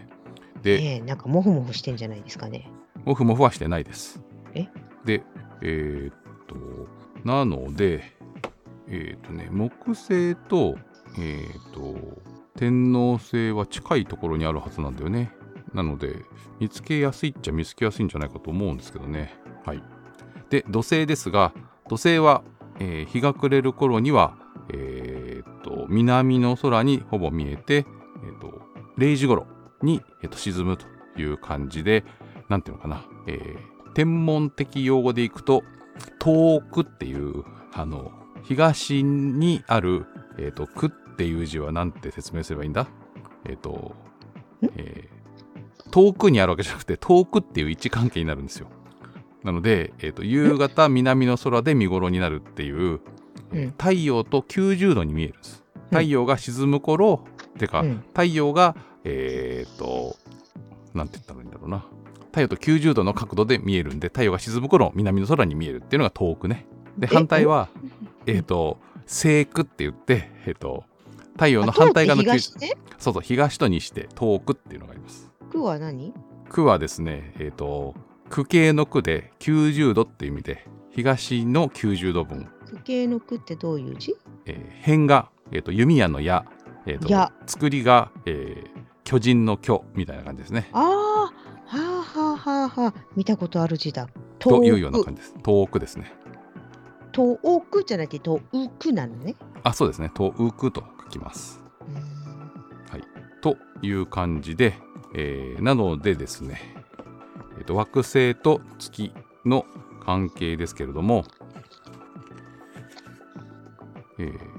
[0.63, 2.71] で、ええなんかモフモフしてんじゃないですかね。
[3.05, 4.23] モフモフはしてないです。
[4.55, 4.69] え？
[5.05, 5.25] で、
[5.61, 6.15] えーっ
[6.47, 6.57] と、
[7.25, 8.05] なので、
[8.87, 10.77] えーっとね、木星と、
[11.19, 12.23] えーっと、
[12.57, 15.33] 天王星は近いところにあるはずなんだよね。
[15.75, 16.17] なので、
[16.61, 19.35] 見つけやすいっちゃ見つけやすいんじゃないかと思うんですけどね。
[19.65, 19.83] はい。
[20.51, 21.53] で、土星ですが、
[21.89, 22.45] 土星は、
[22.79, 24.37] えー日が暮れる頃には、
[24.69, 25.02] え
[25.93, 27.87] 南の空にほぼ見えて、
[28.25, 28.61] えーっと、
[28.99, 29.47] 0時頃
[29.83, 30.87] に、えーっと沈むと
[31.21, 32.05] いう感じで、
[32.49, 35.63] なんていうのかな、えー天文的用語でいくと
[36.19, 38.11] 遠くっていうあの
[38.43, 40.07] 東にある、
[40.39, 42.89] えーと、くっていう字は何て説明すればいいんだ？
[43.45, 43.95] えっ、ー、と、
[44.79, 45.11] え？
[45.79, 48.69] ー、遠くにあるわけじゃなくて遠くっていう位置関係になるんですよ。
[49.45, 53.01] なので、えーと、夕方南の空で見頃になるっていう、
[53.53, 55.62] うん、太陽と90度に見えるんです。
[55.93, 58.75] 太陽が沈む頃、うん、てか、うん、太陽が
[59.05, 60.17] えっ、ー、と
[60.95, 61.85] なんて言ったらいいんだろうな。
[62.27, 66.67] 太陽と90度の角度で見えるんで太陽が沈む頃南の空に見えるっていうのが遠くね。
[66.97, 67.69] で反対は
[68.27, 68.33] え？
[68.33, 70.85] っ、ー、と西区って言ってえっ、ー、と
[71.35, 72.53] 太陽の反対側の東
[72.99, 75.31] そうそう東と西で遠くっていうのがあります。
[75.51, 76.15] 区は何？
[76.49, 77.95] 区はですねえっ、ー、と
[78.31, 82.49] 区形の区で90度っていう意味で東の90度分。
[82.67, 86.45] 区形の区ってどういう字、えー、辺が、えーと、弓矢の矢、
[86.87, 90.69] えーと、作りが、えー、巨人の巨みたいな感じですね。
[90.73, 91.33] ああは
[91.73, 94.09] あはあはあはあ見たことある字だ。
[94.39, 95.35] というような感じです。
[95.43, 96.13] 遠くですね。
[97.13, 98.41] 遠くじゃなくて遠
[98.79, 99.37] くなのね。
[99.63, 100.11] あそうですね。
[100.15, 101.63] 遠くと書きます。
[102.91, 103.05] はい。
[103.43, 104.75] という感じで、
[105.15, 106.61] えー、なのでですね、
[107.59, 109.13] えーと、惑星と月
[109.45, 109.67] の
[110.05, 111.25] 関係ですけれども、
[114.19, 114.52] えー、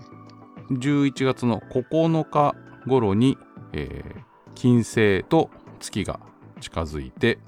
[0.71, 2.55] 11月の9日
[2.87, 3.37] 頃に、
[3.73, 4.23] えー、
[4.55, 5.49] 金星と
[5.79, 6.19] 月が
[6.59, 7.39] 近づいて、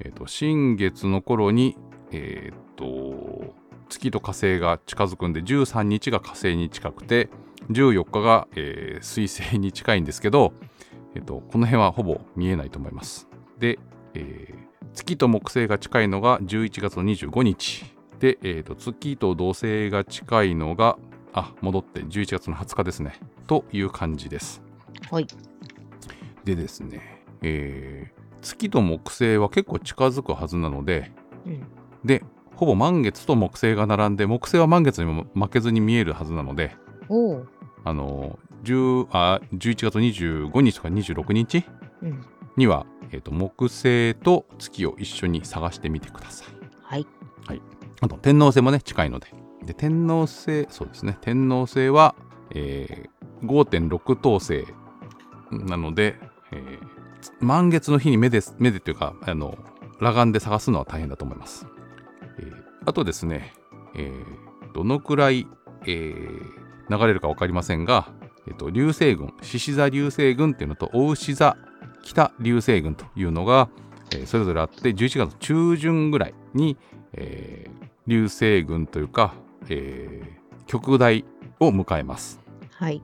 [0.00, 1.76] えーと、新月の頃に、
[2.12, 3.54] えーと、
[3.88, 7.30] 月と火星が近づくんで13日が火星に近くて
[7.70, 10.52] 14日が、えー、水星に近いんですけど、
[11.14, 13.28] えーと、この辺はほぼ見えないと思います。
[13.58, 13.78] で、
[14.14, 14.56] えー、
[14.92, 17.84] 月と木星が近いのが11月の25日
[18.20, 20.98] で、えー、と月と土星が近いのが
[21.38, 23.20] あ戻って11月の20日ですね。
[23.46, 24.60] という感じです。
[25.10, 25.26] はい。
[26.44, 31.12] でですね、えー、月と木星は結構近づくはずなので、
[31.46, 31.66] うん、
[32.04, 32.24] で
[32.56, 36.74] ほぼ満月と木星が並んで木星は満月にも負けずに見えるはずなので
[37.84, 41.64] あの10あ11月25日とか26日
[42.56, 46.48] には、うん、えーと、木星と月を一緒に探してみてください。
[46.82, 47.06] はい、
[47.46, 47.62] はい、
[48.00, 49.28] あと天王星もね近いので
[49.64, 52.14] で天王星そうですね天王星は、
[52.54, 54.64] えー、5.6等星
[55.50, 56.16] なので、
[56.52, 56.80] えー、
[57.40, 59.58] 満月の日に目で目でというかあの
[59.98, 61.66] 裸眼で探すのは大変だと思います。
[62.38, 63.52] えー、あとですね、
[63.94, 65.46] えー、どのくらい、
[65.86, 66.48] えー、
[66.88, 68.08] 流れるか分かりませんが、
[68.46, 71.56] えーと、流星群獅子座流星群っていうのと大牛座
[72.02, 73.68] 北流星群というのが、
[74.12, 76.76] えー、それぞれあって11月中旬ぐらいに、
[77.12, 79.34] えー、流星群というか、
[79.68, 81.24] えー、極大
[81.60, 82.40] を迎えます。
[82.72, 83.02] はい。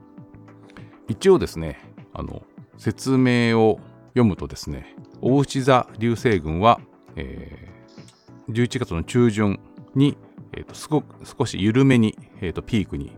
[1.09, 1.79] 一応ですね
[2.13, 2.43] あの
[2.79, 6.81] 説明を読むとですね大内座流星群は、
[7.17, 9.61] えー、11月の中旬
[9.95, 10.17] に、
[10.53, 13.13] えーと、すごく少し緩めに、えーと、ピークに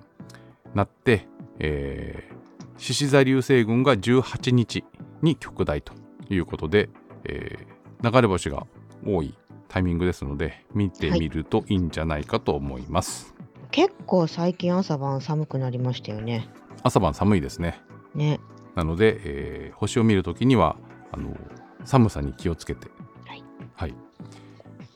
[0.75, 1.27] なって、
[1.59, 4.85] えー、獅子座流星群が18日
[5.23, 5.93] に極大と
[6.29, 6.89] いうことで、
[7.25, 8.67] えー、流れ星が
[9.05, 9.37] 多い
[9.69, 13.36] タイミングですので見てみるといいんじゃないかと思います、はい、
[13.71, 16.49] 結構最近朝晩寒くなりましたよね。
[16.83, 17.81] 朝晩寒いですね。
[18.15, 18.41] ね。
[18.75, 20.77] なので、えー、星を見るときには
[21.13, 21.37] あの
[21.85, 22.89] 寒さに気をつけて、
[23.27, 23.95] はい、はい、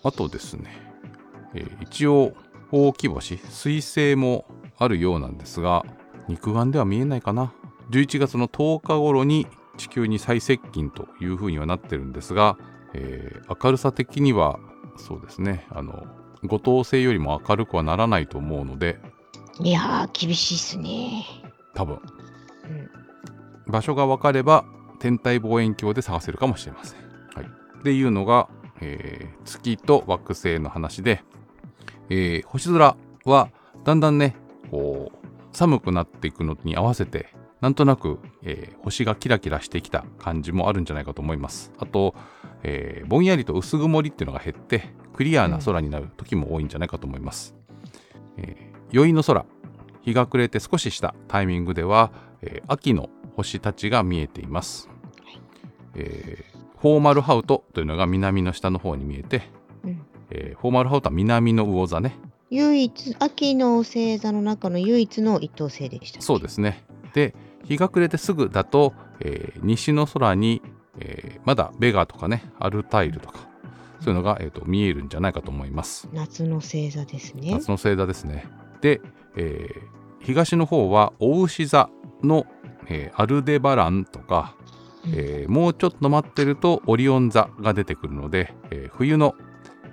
[0.04, 0.70] あとですね、
[1.54, 2.34] えー、一応
[2.72, 4.44] 大き星水星も
[4.78, 5.84] あるようなんですが
[6.28, 7.52] 肉眼では見えないかな。
[7.90, 12.56] 11月の10日頃に地球に最接近というふうにはなってるんですが、
[12.94, 14.60] えー、明るさ的には
[14.96, 16.06] そうですねあの
[16.44, 18.98] 五等星よりも明るくはならないと思うので
[19.60, 21.24] いやー厳しいっすね
[21.74, 22.00] 多分
[23.66, 24.64] 場所が分かれば
[24.98, 27.00] 天体望遠鏡で探せるかもしれません。
[27.34, 28.48] はい、っていうのが、
[28.80, 31.22] えー、月と惑星の話で、
[32.10, 33.48] えー、星空は
[33.84, 34.36] だんだんね
[34.70, 41.72] こう寒くなっていくのに合わせてなんとなく、えー、星がキラキラしてきた感じもあるんじゃないかと思います。
[41.78, 42.14] あと、
[42.62, 47.54] えー、ぼんやりと薄曇りっていうのが減ってクリアな空になる時も多いんじゃないかと思います。
[48.36, 49.44] えー、宵の空
[50.02, 54.88] 日が暮れて少ししたタイミングでは、えー、秋の星たちが見えています、
[55.24, 55.40] はい。
[55.94, 59.42] えー、フォーマルハウトというのが南の下の方に見えて、
[59.84, 60.02] うん。
[60.30, 62.16] えー、フォーマルハウトは南の魚座ね。
[62.50, 66.84] 唯一秋の星座の中の唯一の一等星でしたそうですね。
[67.14, 70.62] で日が暮れてすぐだと、えー、西の空に、
[70.98, 73.38] えー、まだベガとかねアルタイルとか
[74.00, 76.08] そういうのが、えーと、見えるんじゃないかと思います。
[76.12, 77.52] 夏の星座ですね。
[77.52, 78.46] 夏の星座ですね。
[78.80, 79.00] で、
[79.36, 79.80] えー、
[80.20, 81.90] 東の方はお牛座
[82.22, 82.46] の
[82.90, 84.54] えー、アルデバランとか、
[85.14, 89.34] えー、もうちょっと待ってるとオリオン座が出てくるので、えー、冬の、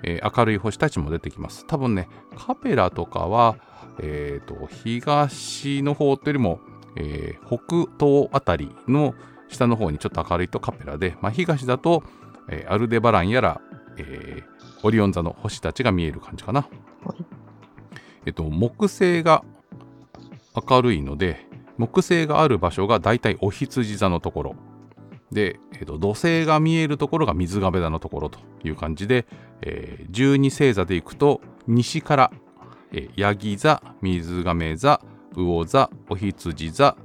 [0.02, 1.64] えー明るい星たちも出てきます。
[1.66, 3.56] 多分ねカペラとかは、
[4.00, 6.60] えー、と東の方というよりも、
[6.96, 9.14] えー北東あたりの
[9.48, 12.02] 下の方にちょっと明るいとカペラで、まあ、東だと、
[12.48, 13.60] えーアルデバランやら、
[13.96, 16.60] えーオリオン座の星たちが見える感じかな。
[17.04, 17.24] はい
[18.26, 19.42] えっと、木星が
[20.68, 21.46] 明るいので
[21.78, 24.56] 木星がある場所がだいたいお羊座のところ
[25.32, 29.26] で、えっと、土星が見えるところが水亀座のところという感じで、
[29.62, 32.32] えー12星座でいくと西から、
[32.92, 35.00] えーヤギ座水亀座
[35.34, 36.96] 魚座お羊座、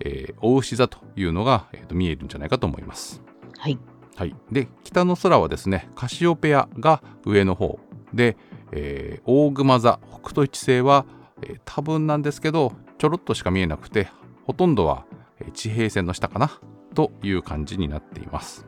[0.00, 3.22] えー、お牛座というのが、えーと見えるんじゃないかと思います。
[3.58, 3.78] はい。
[4.16, 7.78] はい、で北の空はですねカシオペアが上の方
[8.12, 8.36] で、
[8.72, 11.06] えー大熊座北斗一星は、
[11.42, 14.08] えー多分なんですけどちょろっとしか見えなくて
[14.44, 15.04] ほとんどは
[15.40, 16.50] えー地平線の下かな
[16.94, 18.66] という感じになっています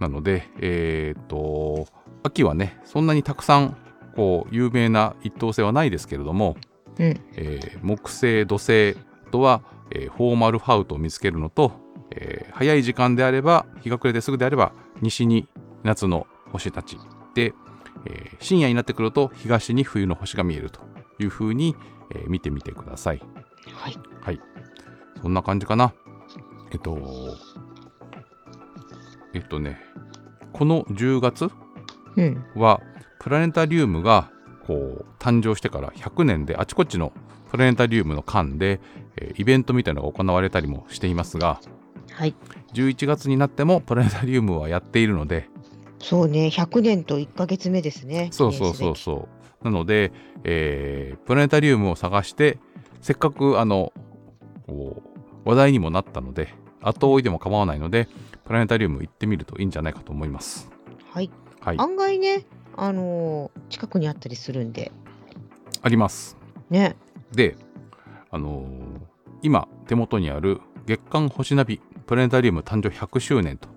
[0.00, 1.86] なのでえっ、と
[2.24, 3.76] 秋はねそんなにたくさん
[4.16, 6.56] こう有名な一等星はないですけれども、
[6.98, 7.20] うん。
[7.36, 8.96] えー木星土星
[9.28, 9.62] あとは、
[9.94, 11.72] えーフォーマルファウトを見つけるのと、
[12.10, 15.48] えー早い時間であれば日が暮れてすぐであれば西に
[15.82, 16.96] 夏の星たち
[17.34, 17.54] で、
[18.06, 20.80] えー深夜になってくると東に冬の星が見えると
[21.18, 21.76] いうふうに、
[22.10, 23.22] えー見てみてください
[23.74, 23.96] はい。
[24.20, 24.40] はい
[25.22, 25.94] そんな感じかな
[26.72, 26.98] えっと
[29.34, 29.78] えっとね
[30.52, 31.50] この10月
[32.16, 32.44] うん。
[32.54, 32.80] は
[33.20, 34.30] プラネタリウムが
[34.66, 37.12] こう誕生してから100年であちこちの
[37.50, 38.80] プラネタリウムの間で、
[39.16, 41.60] えーイベントみたいなのが行われたりもしていますが
[42.12, 42.34] はい。
[42.74, 45.48] 11月になってもプラネタリウムはやっているので
[45.98, 48.28] そうね、100年と1ヶ月目ですね。
[48.32, 49.28] そうそうそうそ
[49.62, 50.12] うなので、
[50.44, 52.58] えープラネタリウムを探して
[53.00, 53.92] せっかくあの
[55.44, 58.08] 話題にもなったので後追いでも構わないので
[58.44, 60.70] プラネタリウム行ってみるといいんじゃないかと思います。
[61.10, 61.30] はい。
[61.60, 62.44] はい、案外ね、
[62.76, 64.90] あのー近くにあったりするんで。
[65.82, 66.36] あります。
[66.70, 66.96] ね。
[67.32, 67.56] で、
[68.32, 69.00] あのー
[69.44, 73.68] 今手元にある月刊星ナビプラネタリウム誕生100周年と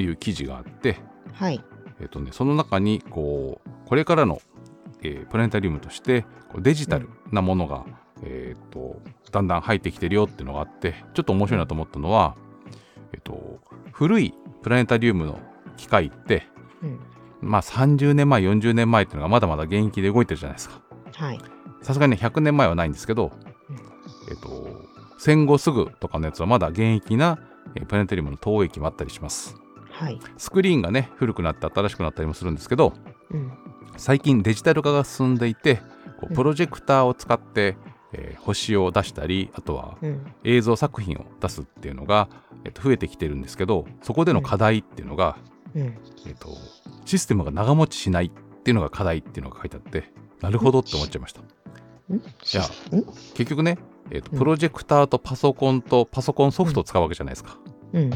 [0.00, 0.96] いう記事があって、
[1.34, 1.62] はい。
[2.00, 4.40] えっとね、その中にこうこれからの、
[5.02, 7.84] えープラネタリウムとしてこうデジタルなものが、
[8.22, 12.34] えっとだんだん入ってきてるよっていうのがあってちょっと面白いなと思ったのは、
[13.12, 13.60] えっと
[13.92, 15.40] 古いプラネタリウムの
[15.76, 16.46] 機械って
[16.82, 17.00] うん。
[17.42, 20.80] まあ30年前40年前っていうのがまだまだ現役で動いてるじゃないですか。
[21.12, 21.40] はい。
[21.82, 23.51] さすがに100年前はないんですけど、うん
[24.30, 24.82] えっと、
[25.18, 27.38] 戦後すぐとかのやつはまだ現役な、
[27.74, 29.56] えープラネタリウムの投影機もあったりします。
[29.90, 30.18] はい。
[30.38, 32.92] スクリーンがね、古くなって新しくなったりもするんですけど、
[33.30, 33.52] うん。
[33.96, 35.82] 最近デジタル化が進んでいて、こ
[36.24, 37.76] ううんプロジェクターを使って、
[38.12, 40.26] えー星を出したり、あとはうん。
[40.44, 42.28] 映像作品を出すっていうのが、
[42.64, 45.36] えっと増えてきてるんですけど、そこでの課題っていうのが、
[45.74, 45.82] うん。
[46.26, 46.48] えっと
[47.04, 48.30] システムが長持ちしないっ
[48.62, 51.40] ていうのが課題っていうのが書いてあって、なるほどって思っちゃいました。
[51.40, 51.44] ん
[52.14, 53.04] やん
[53.34, 53.78] 結局ね、
[54.14, 57.58] えーとうんプロジェクターとパソコンとパソコンソフトを使うわけじゃないですか。
[57.92, 58.10] うん。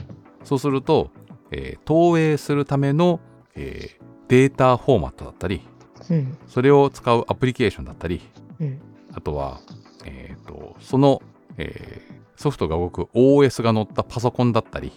[0.44, 1.10] そうすると、
[1.50, 3.20] えー投影するための、
[3.54, 5.62] えーデータフォーマットだったり、
[6.10, 6.36] うん。
[6.48, 8.20] それを使うアプリケーションだったり、
[8.60, 8.80] うん。
[9.14, 9.60] あとは、
[10.04, 11.22] えーとその、
[11.58, 14.92] えーソフトが動く OS が載ったパソコンだったり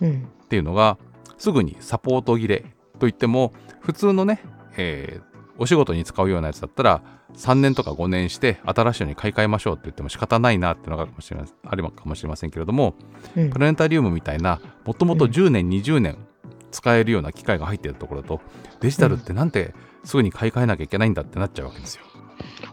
[0.00, 0.28] うん。
[0.44, 0.98] っていうのが
[1.38, 2.64] すぐにサポート切れ
[2.98, 4.42] といっても普通のね、
[4.76, 7.02] えーお仕事に使うようなやつだったら
[7.36, 12.94] 3年とか5年して新しいのに買い替えましょうって言っても仕方ないなっていうのがあるかもしれませんあるかもしれませんけれども
[13.36, 16.18] うんプラネタリウムみたいなもともと10年20年
[16.70, 18.40] 使えるような機械が入っているところだと
[18.80, 22.04] デジタルってなんですぐに買い替えなきゃいけないんだってなっちゃうわけですよ。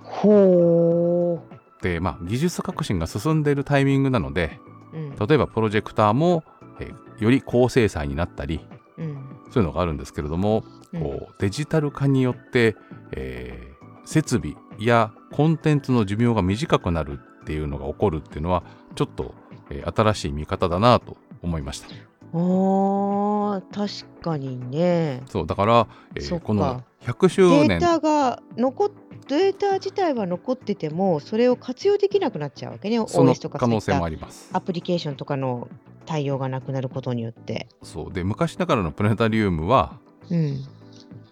[0.03, 1.41] ほ
[1.81, 4.59] でまあ技術革新が進んでいるタイミングなので
[4.93, 4.97] う。
[4.97, 5.15] うん。
[5.15, 6.43] 例えばプロジェクターも、
[6.79, 8.63] えーより高精細になったり
[8.97, 9.15] うん。
[9.51, 12.75] そういうのがあるんですけれども、うんこうデジタル化によって、
[13.11, 13.76] えー
[14.07, 18.63] 設備やコンテンツの寿命が短くなるっていうのが起こるっていうのは
[18.95, 19.35] ちょっと、
[19.69, 21.87] えー新しい見方だなと思いました。
[22.33, 23.61] あー
[24.05, 25.23] 確かにね。
[25.27, 28.91] そうだから、えーこの100周年データが残っ
[29.27, 33.03] データ自体は残っててもそれを活用できなくなっちゃうわけね。
[33.07, 34.57] その可能性もありますた。
[34.57, 35.67] アプリケーションとかの
[36.05, 37.67] 対応がなくなることによって。
[37.83, 39.99] そうで昔ながらのプラネタリウムは
[40.29, 40.63] うん。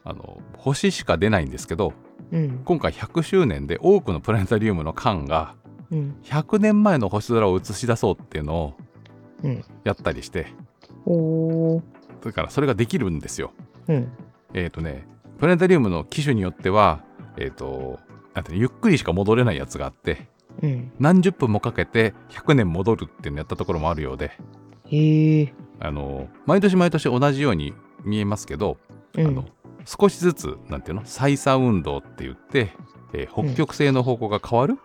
[0.03, 1.93] あの星しか出ないんですけど
[2.31, 2.61] うん。
[2.65, 5.55] 今回100周年で多くのプラネタリウムの間が
[5.91, 6.15] うん。
[6.23, 8.73] 100年前の星空を映し出そうっていうのを
[9.43, 9.65] うん。
[9.83, 10.47] やったりして
[11.05, 11.81] おー。
[12.23, 13.51] だからそれができるんですよ。
[13.87, 14.11] うん。
[14.53, 15.07] えっ、とね
[15.37, 17.03] プラネタリウムの機種によっては
[17.37, 17.99] えっ、と
[18.43, 20.27] てゆっくりしか戻れないやつがあって
[20.61, 20.91] うん。
[20.99, 24.31] 何十分もかけて100年戻るっていうのやったところもあるようで。
[25.79, 27.73] あの毎年毎年同じように
[28.03, 28.77] 見えますけど、
[29.15, 29.27] うん。
[29.27, 29.45] あの
[29.85, 31.01] 少しずつなんていうの？
[31.05, 32.73] 再差運動って言って、
[33.13, 34.77] えー北極星の方向が変わる？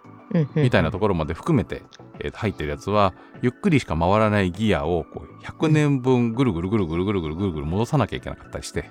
[0.55, 1.83] みたいなところまで含めて、
[2.21, 8.91] えー入ってるやつはゆっくりしか回らないギアをこう100年分ぐるぐるぐるぐるぐるぐるぐるぐる戻さなきゃいけなかったりして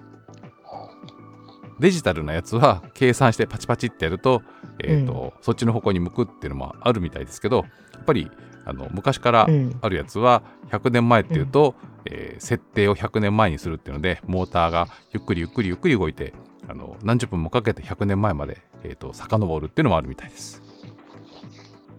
[1.79, 4.41] デジタルなやつは計算してパチパチってやると,、
[4.79, 8.29] えーとそっちの方向に向くっていうのもあるみたいですけどやっぱり
[8.65, 11.75] あの昔からうんあるやつは100年前っていうと、
[12.05, 16.33] えー設定を100年前にするっていうのでモーターがゆっくりゆっくりゆっくり動いて
[16.69, 20.61] あの何十分もかけて100年前まで、えー、と遡るっていうのもあるみたいです。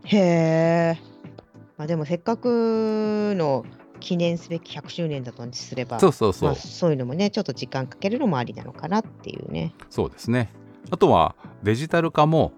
[0.05, 0.99] へえ。
[1.76, 3.64] まあでもせっかくの
[4.01, 9.74] 記念すべき100周年だとすれば、そうそうそう、まあ、そういうのもね、ちょっと時間かけるのもありなのかなっていうね。
[9.88, 10.53] そうですね。
[10.90, 12.53] あとはデジタル化も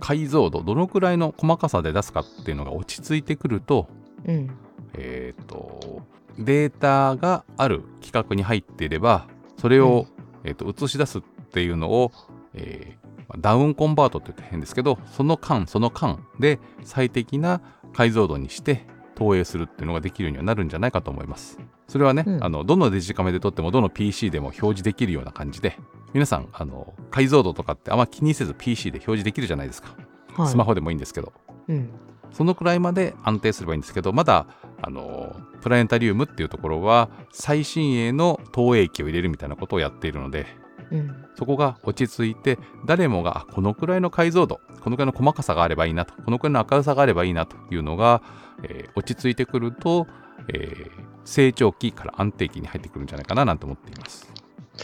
[0.00, 3.88] 解像度どのくらいの細かさで出すかっていうのが落ち着いてくると,、
[4.26, 4.50] うん。
[4.94, 6.02] えー、と
[6.38, 10.06] データがある規格に入っていればそれを、
[10.44, 12.12] えー、と映し出すっていうのを、
[12.54, 17.60] えーまあダウンコンバートって言って変ですけどその間その間で最適な
[17.94, 18.86] 解像度にして
[19.24, 21.58] 投影するっていうのができるようにはなるんじゃないかと思います。
[21.88, 25.78] それはね、うんあのどのデジカメで撮ってもどの PC でも表示できるような感じで
[26.12, 29.96] 皆さんあの解像度とかってあんま気にせず PC で表示できるじゃないですか、
[30.36, 30.48] はい。
[30.48, 31.32] スマホでもいいんですけど
[31.68, 31.90] うん。
[32.32, 34.46] そのくらいまで安定すればいいんですけどまだ
[34.82, 40.46] あのプラネタリウムっていうところは最新鋭の投影機を入れるみたいなことをやっているので
[40.90, 41.24] うん。
[41.36, 48.22] そこが落ち着いて誰もがあこのくらいの解像度このくらいの細かさがあればいいなとこのくらいの明るさがあればいいなというのが、
[48.62, 50.06] えー落ち着いてくると、
[50.48, 54.30] えー成長期から安定期に入ってくるんじゃないかななんて思っています。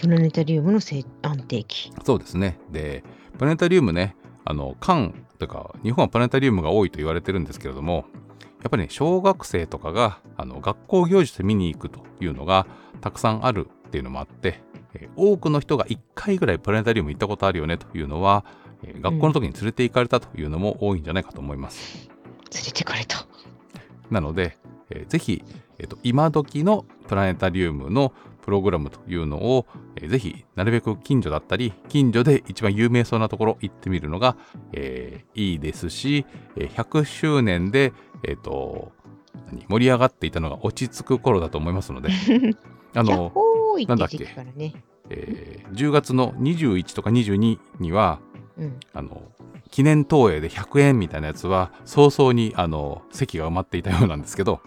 [0.01, 1.05] プラネタリウムの安
[1.46, 1.92] 定期。
[2.05, 2.59] そうですね。
[2.70, 3.05] で、
[3.38, 8.07] プラネタリウムね、あの、館とか、日本はプラネタリウムが多いと言われてるんですけれども、
[8.62, 12.66] やっぱりね、小学生とかが、あの、学校行事で見に行くというのが
[13.01, 14.62] たくさんあるっていうのもあって、
[14.95, 18.45] えー多くの人が1回ぐらいプラネタリウム行ったことあるよねというのは、
[18.82, 22.09] えー学校の時に連れて行かれたというのも多いんじゃないかと思います。
[22.53, 23.26] 連れてかれた。
[24.11, 24.59] なので、
[24.91, 25.43] えーぜひ、
[25.78, 28.12] えーと今時のプラネタリウムの
[28.43, 29.66] プログラムというのを、
[29.97, 34.36] えーぜひなるべく近所だったり近所で一番有名そうなところ行ってみるのが、
[34.72, 36.26] えーいいですし、
[36.57, 38.93] えー100周年で、えーと
[39.47, 42.09] 何盛り上がっていたのが落ち着く頃だと思いますので
[42.95, 44.24] あの、ホーイなんだっけ。
[45.11, 48.18] えー10月の21とか22には
[48.59, 48.76] うん。
[48.93, 49.22] あの
[49.70, 54.61] 記念投影で100円みたいなやつは早々にあの席が埋まっていたようなんですけど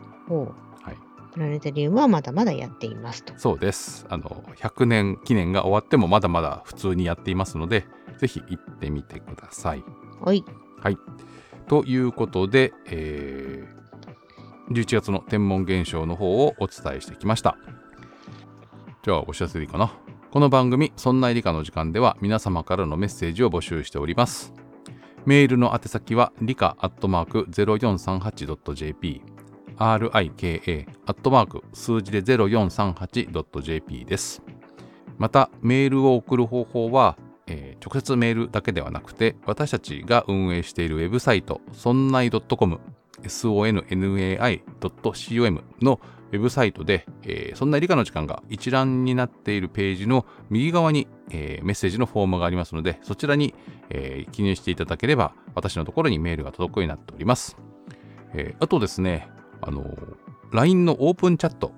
[1.33, 3.33] プラネタリウムはまだまだやっていますと。
[3.37, 4.05] そうです。
[4.09, 7.85] あの、100年記念が終わってもまだまだ普通にやっていますので、
[8.17, 9.83] ぜひ行ってみてください。
[10.21, 10.43] はい。
[10.79, 10.97] はい。
[11.67, 13.83] ということで、えー
[14.71, 17.57] 11月の天文現象の方をお伝えしてきました。
[19.03, 19.93] じゃあ、お知らせでいいかな。
[20.31, 24.53] この番組、そんな理科の時間では皆様からのメッセージを募集しております。
[25.25, 29.21] メールの宛先は、理科アットマーク 0438.jp、
[29.77, 34.41] rika アットマーク数字で 0438.jp です。
[35.17, 37.17] また、メールを送る方法は、
[37.47, 42.79] えー直接メールだけではなくて、私たちが運営しているウェブサイト、そんない .com、
[43.23, 45.99] sonnai.com の
[46.31, 53.53] ウェブサイトで、えーそんな理科の時間が一覧になっているページの右側に、えーメッセージのフォームがありますので、そちらに、
[53.89, 57.57] えー記入していただければ、私のところにメールが届くようになっております。
[58.33, 59.27] えーあとですね、
[59.67, 60.13] あのー
[60.51, 61.71] LINE のオープンチャット、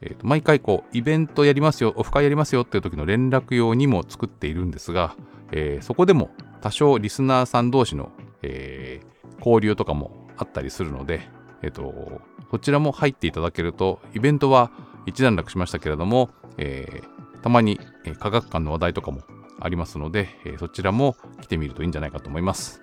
[0.00, 5.14] えーと毎回こうイベントやりますよ、オフ会やりますよっていう時の連絡用にも作っているんですが、
[5.52, 6.30] えーそこでも
[6.62, 8.12] 多少リスナーさん同士の、
[8.42, 11.20] えー交流とかもあったりするので、
[11.60, 14.70] えーとそちらも入っていただけると、イベントは
[15.06, 19.20] 一段落しましたけれども、えーたまに、えー科学館の話題とかも
[19.60, 22.80] ありますので、えーそちらも来てみるといいんじゃないかと思います。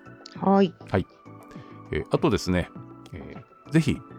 [0.92, 1.08] はい。
[1.92, 2.70] えーあとですね、
[3.14, 4.11] えーぜひ、えー、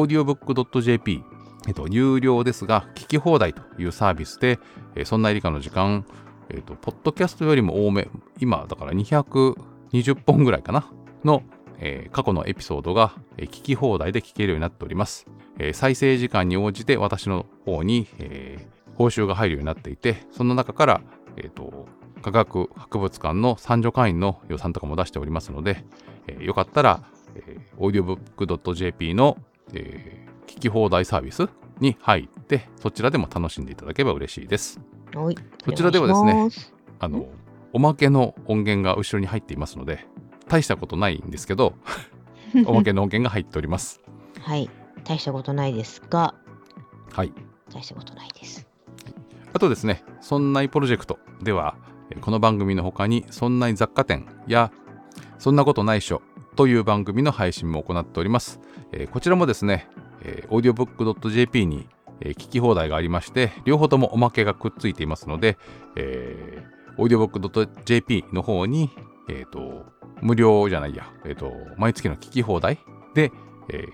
[0.00, 1.22] audiobook.jp、
[1.68, 4.58] えっと、有料ですが、聞き放題というサービスで、
[4.94, 6.04] えーそんな理科の時間、
[6.50, 8.08] えっと、ポッドキャストよりも多め、
[8.40, 10.90] 今、だから220本ぐらいかな、
[11.24, 11.42] の、
[11.78, 15.26] えー過去のエピソードが、えー聞き放題で聞けるようになっております。
[15.58, 21.00] えー再生時間に応じて私の方に、え報酬が入るようになっていて、その中から、
[21.36, 21.86] えっ、と、
[22.22, 25.84] 科学博物館の参助会員の予算とかも出しておりますので、
[26.26, 27.02] えーよかったら、
[27.34, 29.38] えー、audiobook.jp の、
[29.74, 31.48] えー聞き放題サービス
[31.80, 34.80] に入って、そちらでも楽しんでいただければ嬉しいです。
[35.14, 35.36] はい。
[35.64, 36.48] こちらではですね
[37.00, 37.26] あの、
[37.72, 40.06] おまけの音源が後ろに入っていますので、
[40.48, 41.74] 大したことないんですけど、
[42.66, 44.00] おまけの音源が入っております。
[44.40, 44.68] はい。
[45.04, 46.34] 大したことないですが、
[47.12, 47.32] はい。
[47.72, 48.68] 大したことないです。
[49.54, 51.76] あとですね、そんないプロジェクトでは、
[52.20, 54.70] この番組の他に、そんない雑貨店や、
[55.38, 56.22] そんなことないっしょ
[56.56, 58.60] という番組の配信も行っております。
[58.92, 59.88] えー、こちらもですね、
[60.22, 61.88] えー、audiobook.jp に、
[62.20, 65.58] えー、聞き放題がありまして、両方ともおまけがくっついていますので、
[65.96, 68.90] えー、audiobook.jp の方に、
[69.28, 69.86] えっ、ー、と、
[70.20, 72.78] 無料じゃないや、えっ、ー、と、毎月の聞き放題
[73.14, 73.32] で、
[73.68, 73.84] え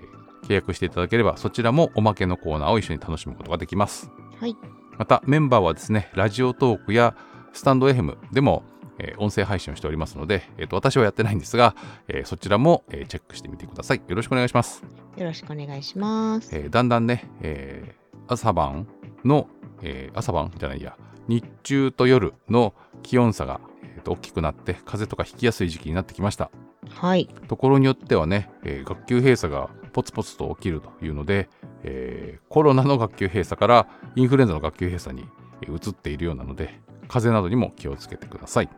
[0.42, 4.10] ー、契約していただければ、そちらもおまけのコーナーを一緒に楽しむことができます。
[4.40, 4.56] はい。
[4.98, 7.14] また、メンバーはですね、ラジオトークや
[7.52, 8.64] スタンド FM でも、
[8.98, 11.74] えー、音声配信をしておりますので、えーと、私はやってないんですが、
[12.08, 14.02] えー、そちらも、えー、チェックしてみてください。
[14.06, 14.82] よろしくお願いします。
[15.16, 16.54] よろしくお願いします。
[16.54, 18.86] えー、だんだんね、えー、朝晩
[19.24, 19.48] の、
[19.82, 20.96] えー、朝晩じゃないや、
[21.28, 26.50] 日中と夜の気温差が、えー、と大きくなって、風邪とかひきやすい時期になってきました。
[26.88, 27.28] はい。
[27.48, 31.48] ところによってはね、えー、学級閉鎖がポツポツと起きるというので、
[31.82, 35.26] えー、コロナの学級閉鎖からインフルエンザの学級閉鎖に
[35.68, 38.70] 移っているようなので、風邪などにも気をつけてください。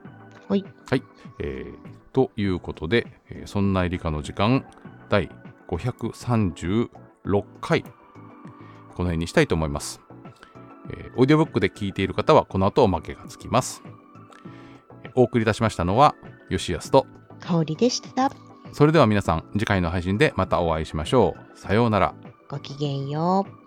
[0.49, 0.65] はい。
[0.89, 1.03] はい。
[1.39, 1.75] えー、
[2.13, 4.65] ということで、えー、そんな理科の時間
[5.09, 5.31] 第
[5.69, 6.89] 536
[7.61, 7.89] 回、こ
[9.05, 10.01] の辺にしたいと思います。
[10.91, 13.83] えー、オーディオブックで聞いている方はこの後おまけがつきます。
[15.15, 16.15] お送りいたしましたのは、
[16.49, 17.07] 吉安と
[17.41, 18.31] 香りでした。
[18.73, 21.59] それでは皆さん、次回の配信でまたお会いしましょう。
[21.59, 22.15] さようなら。
[22.49, 23.60] ごきげんよう。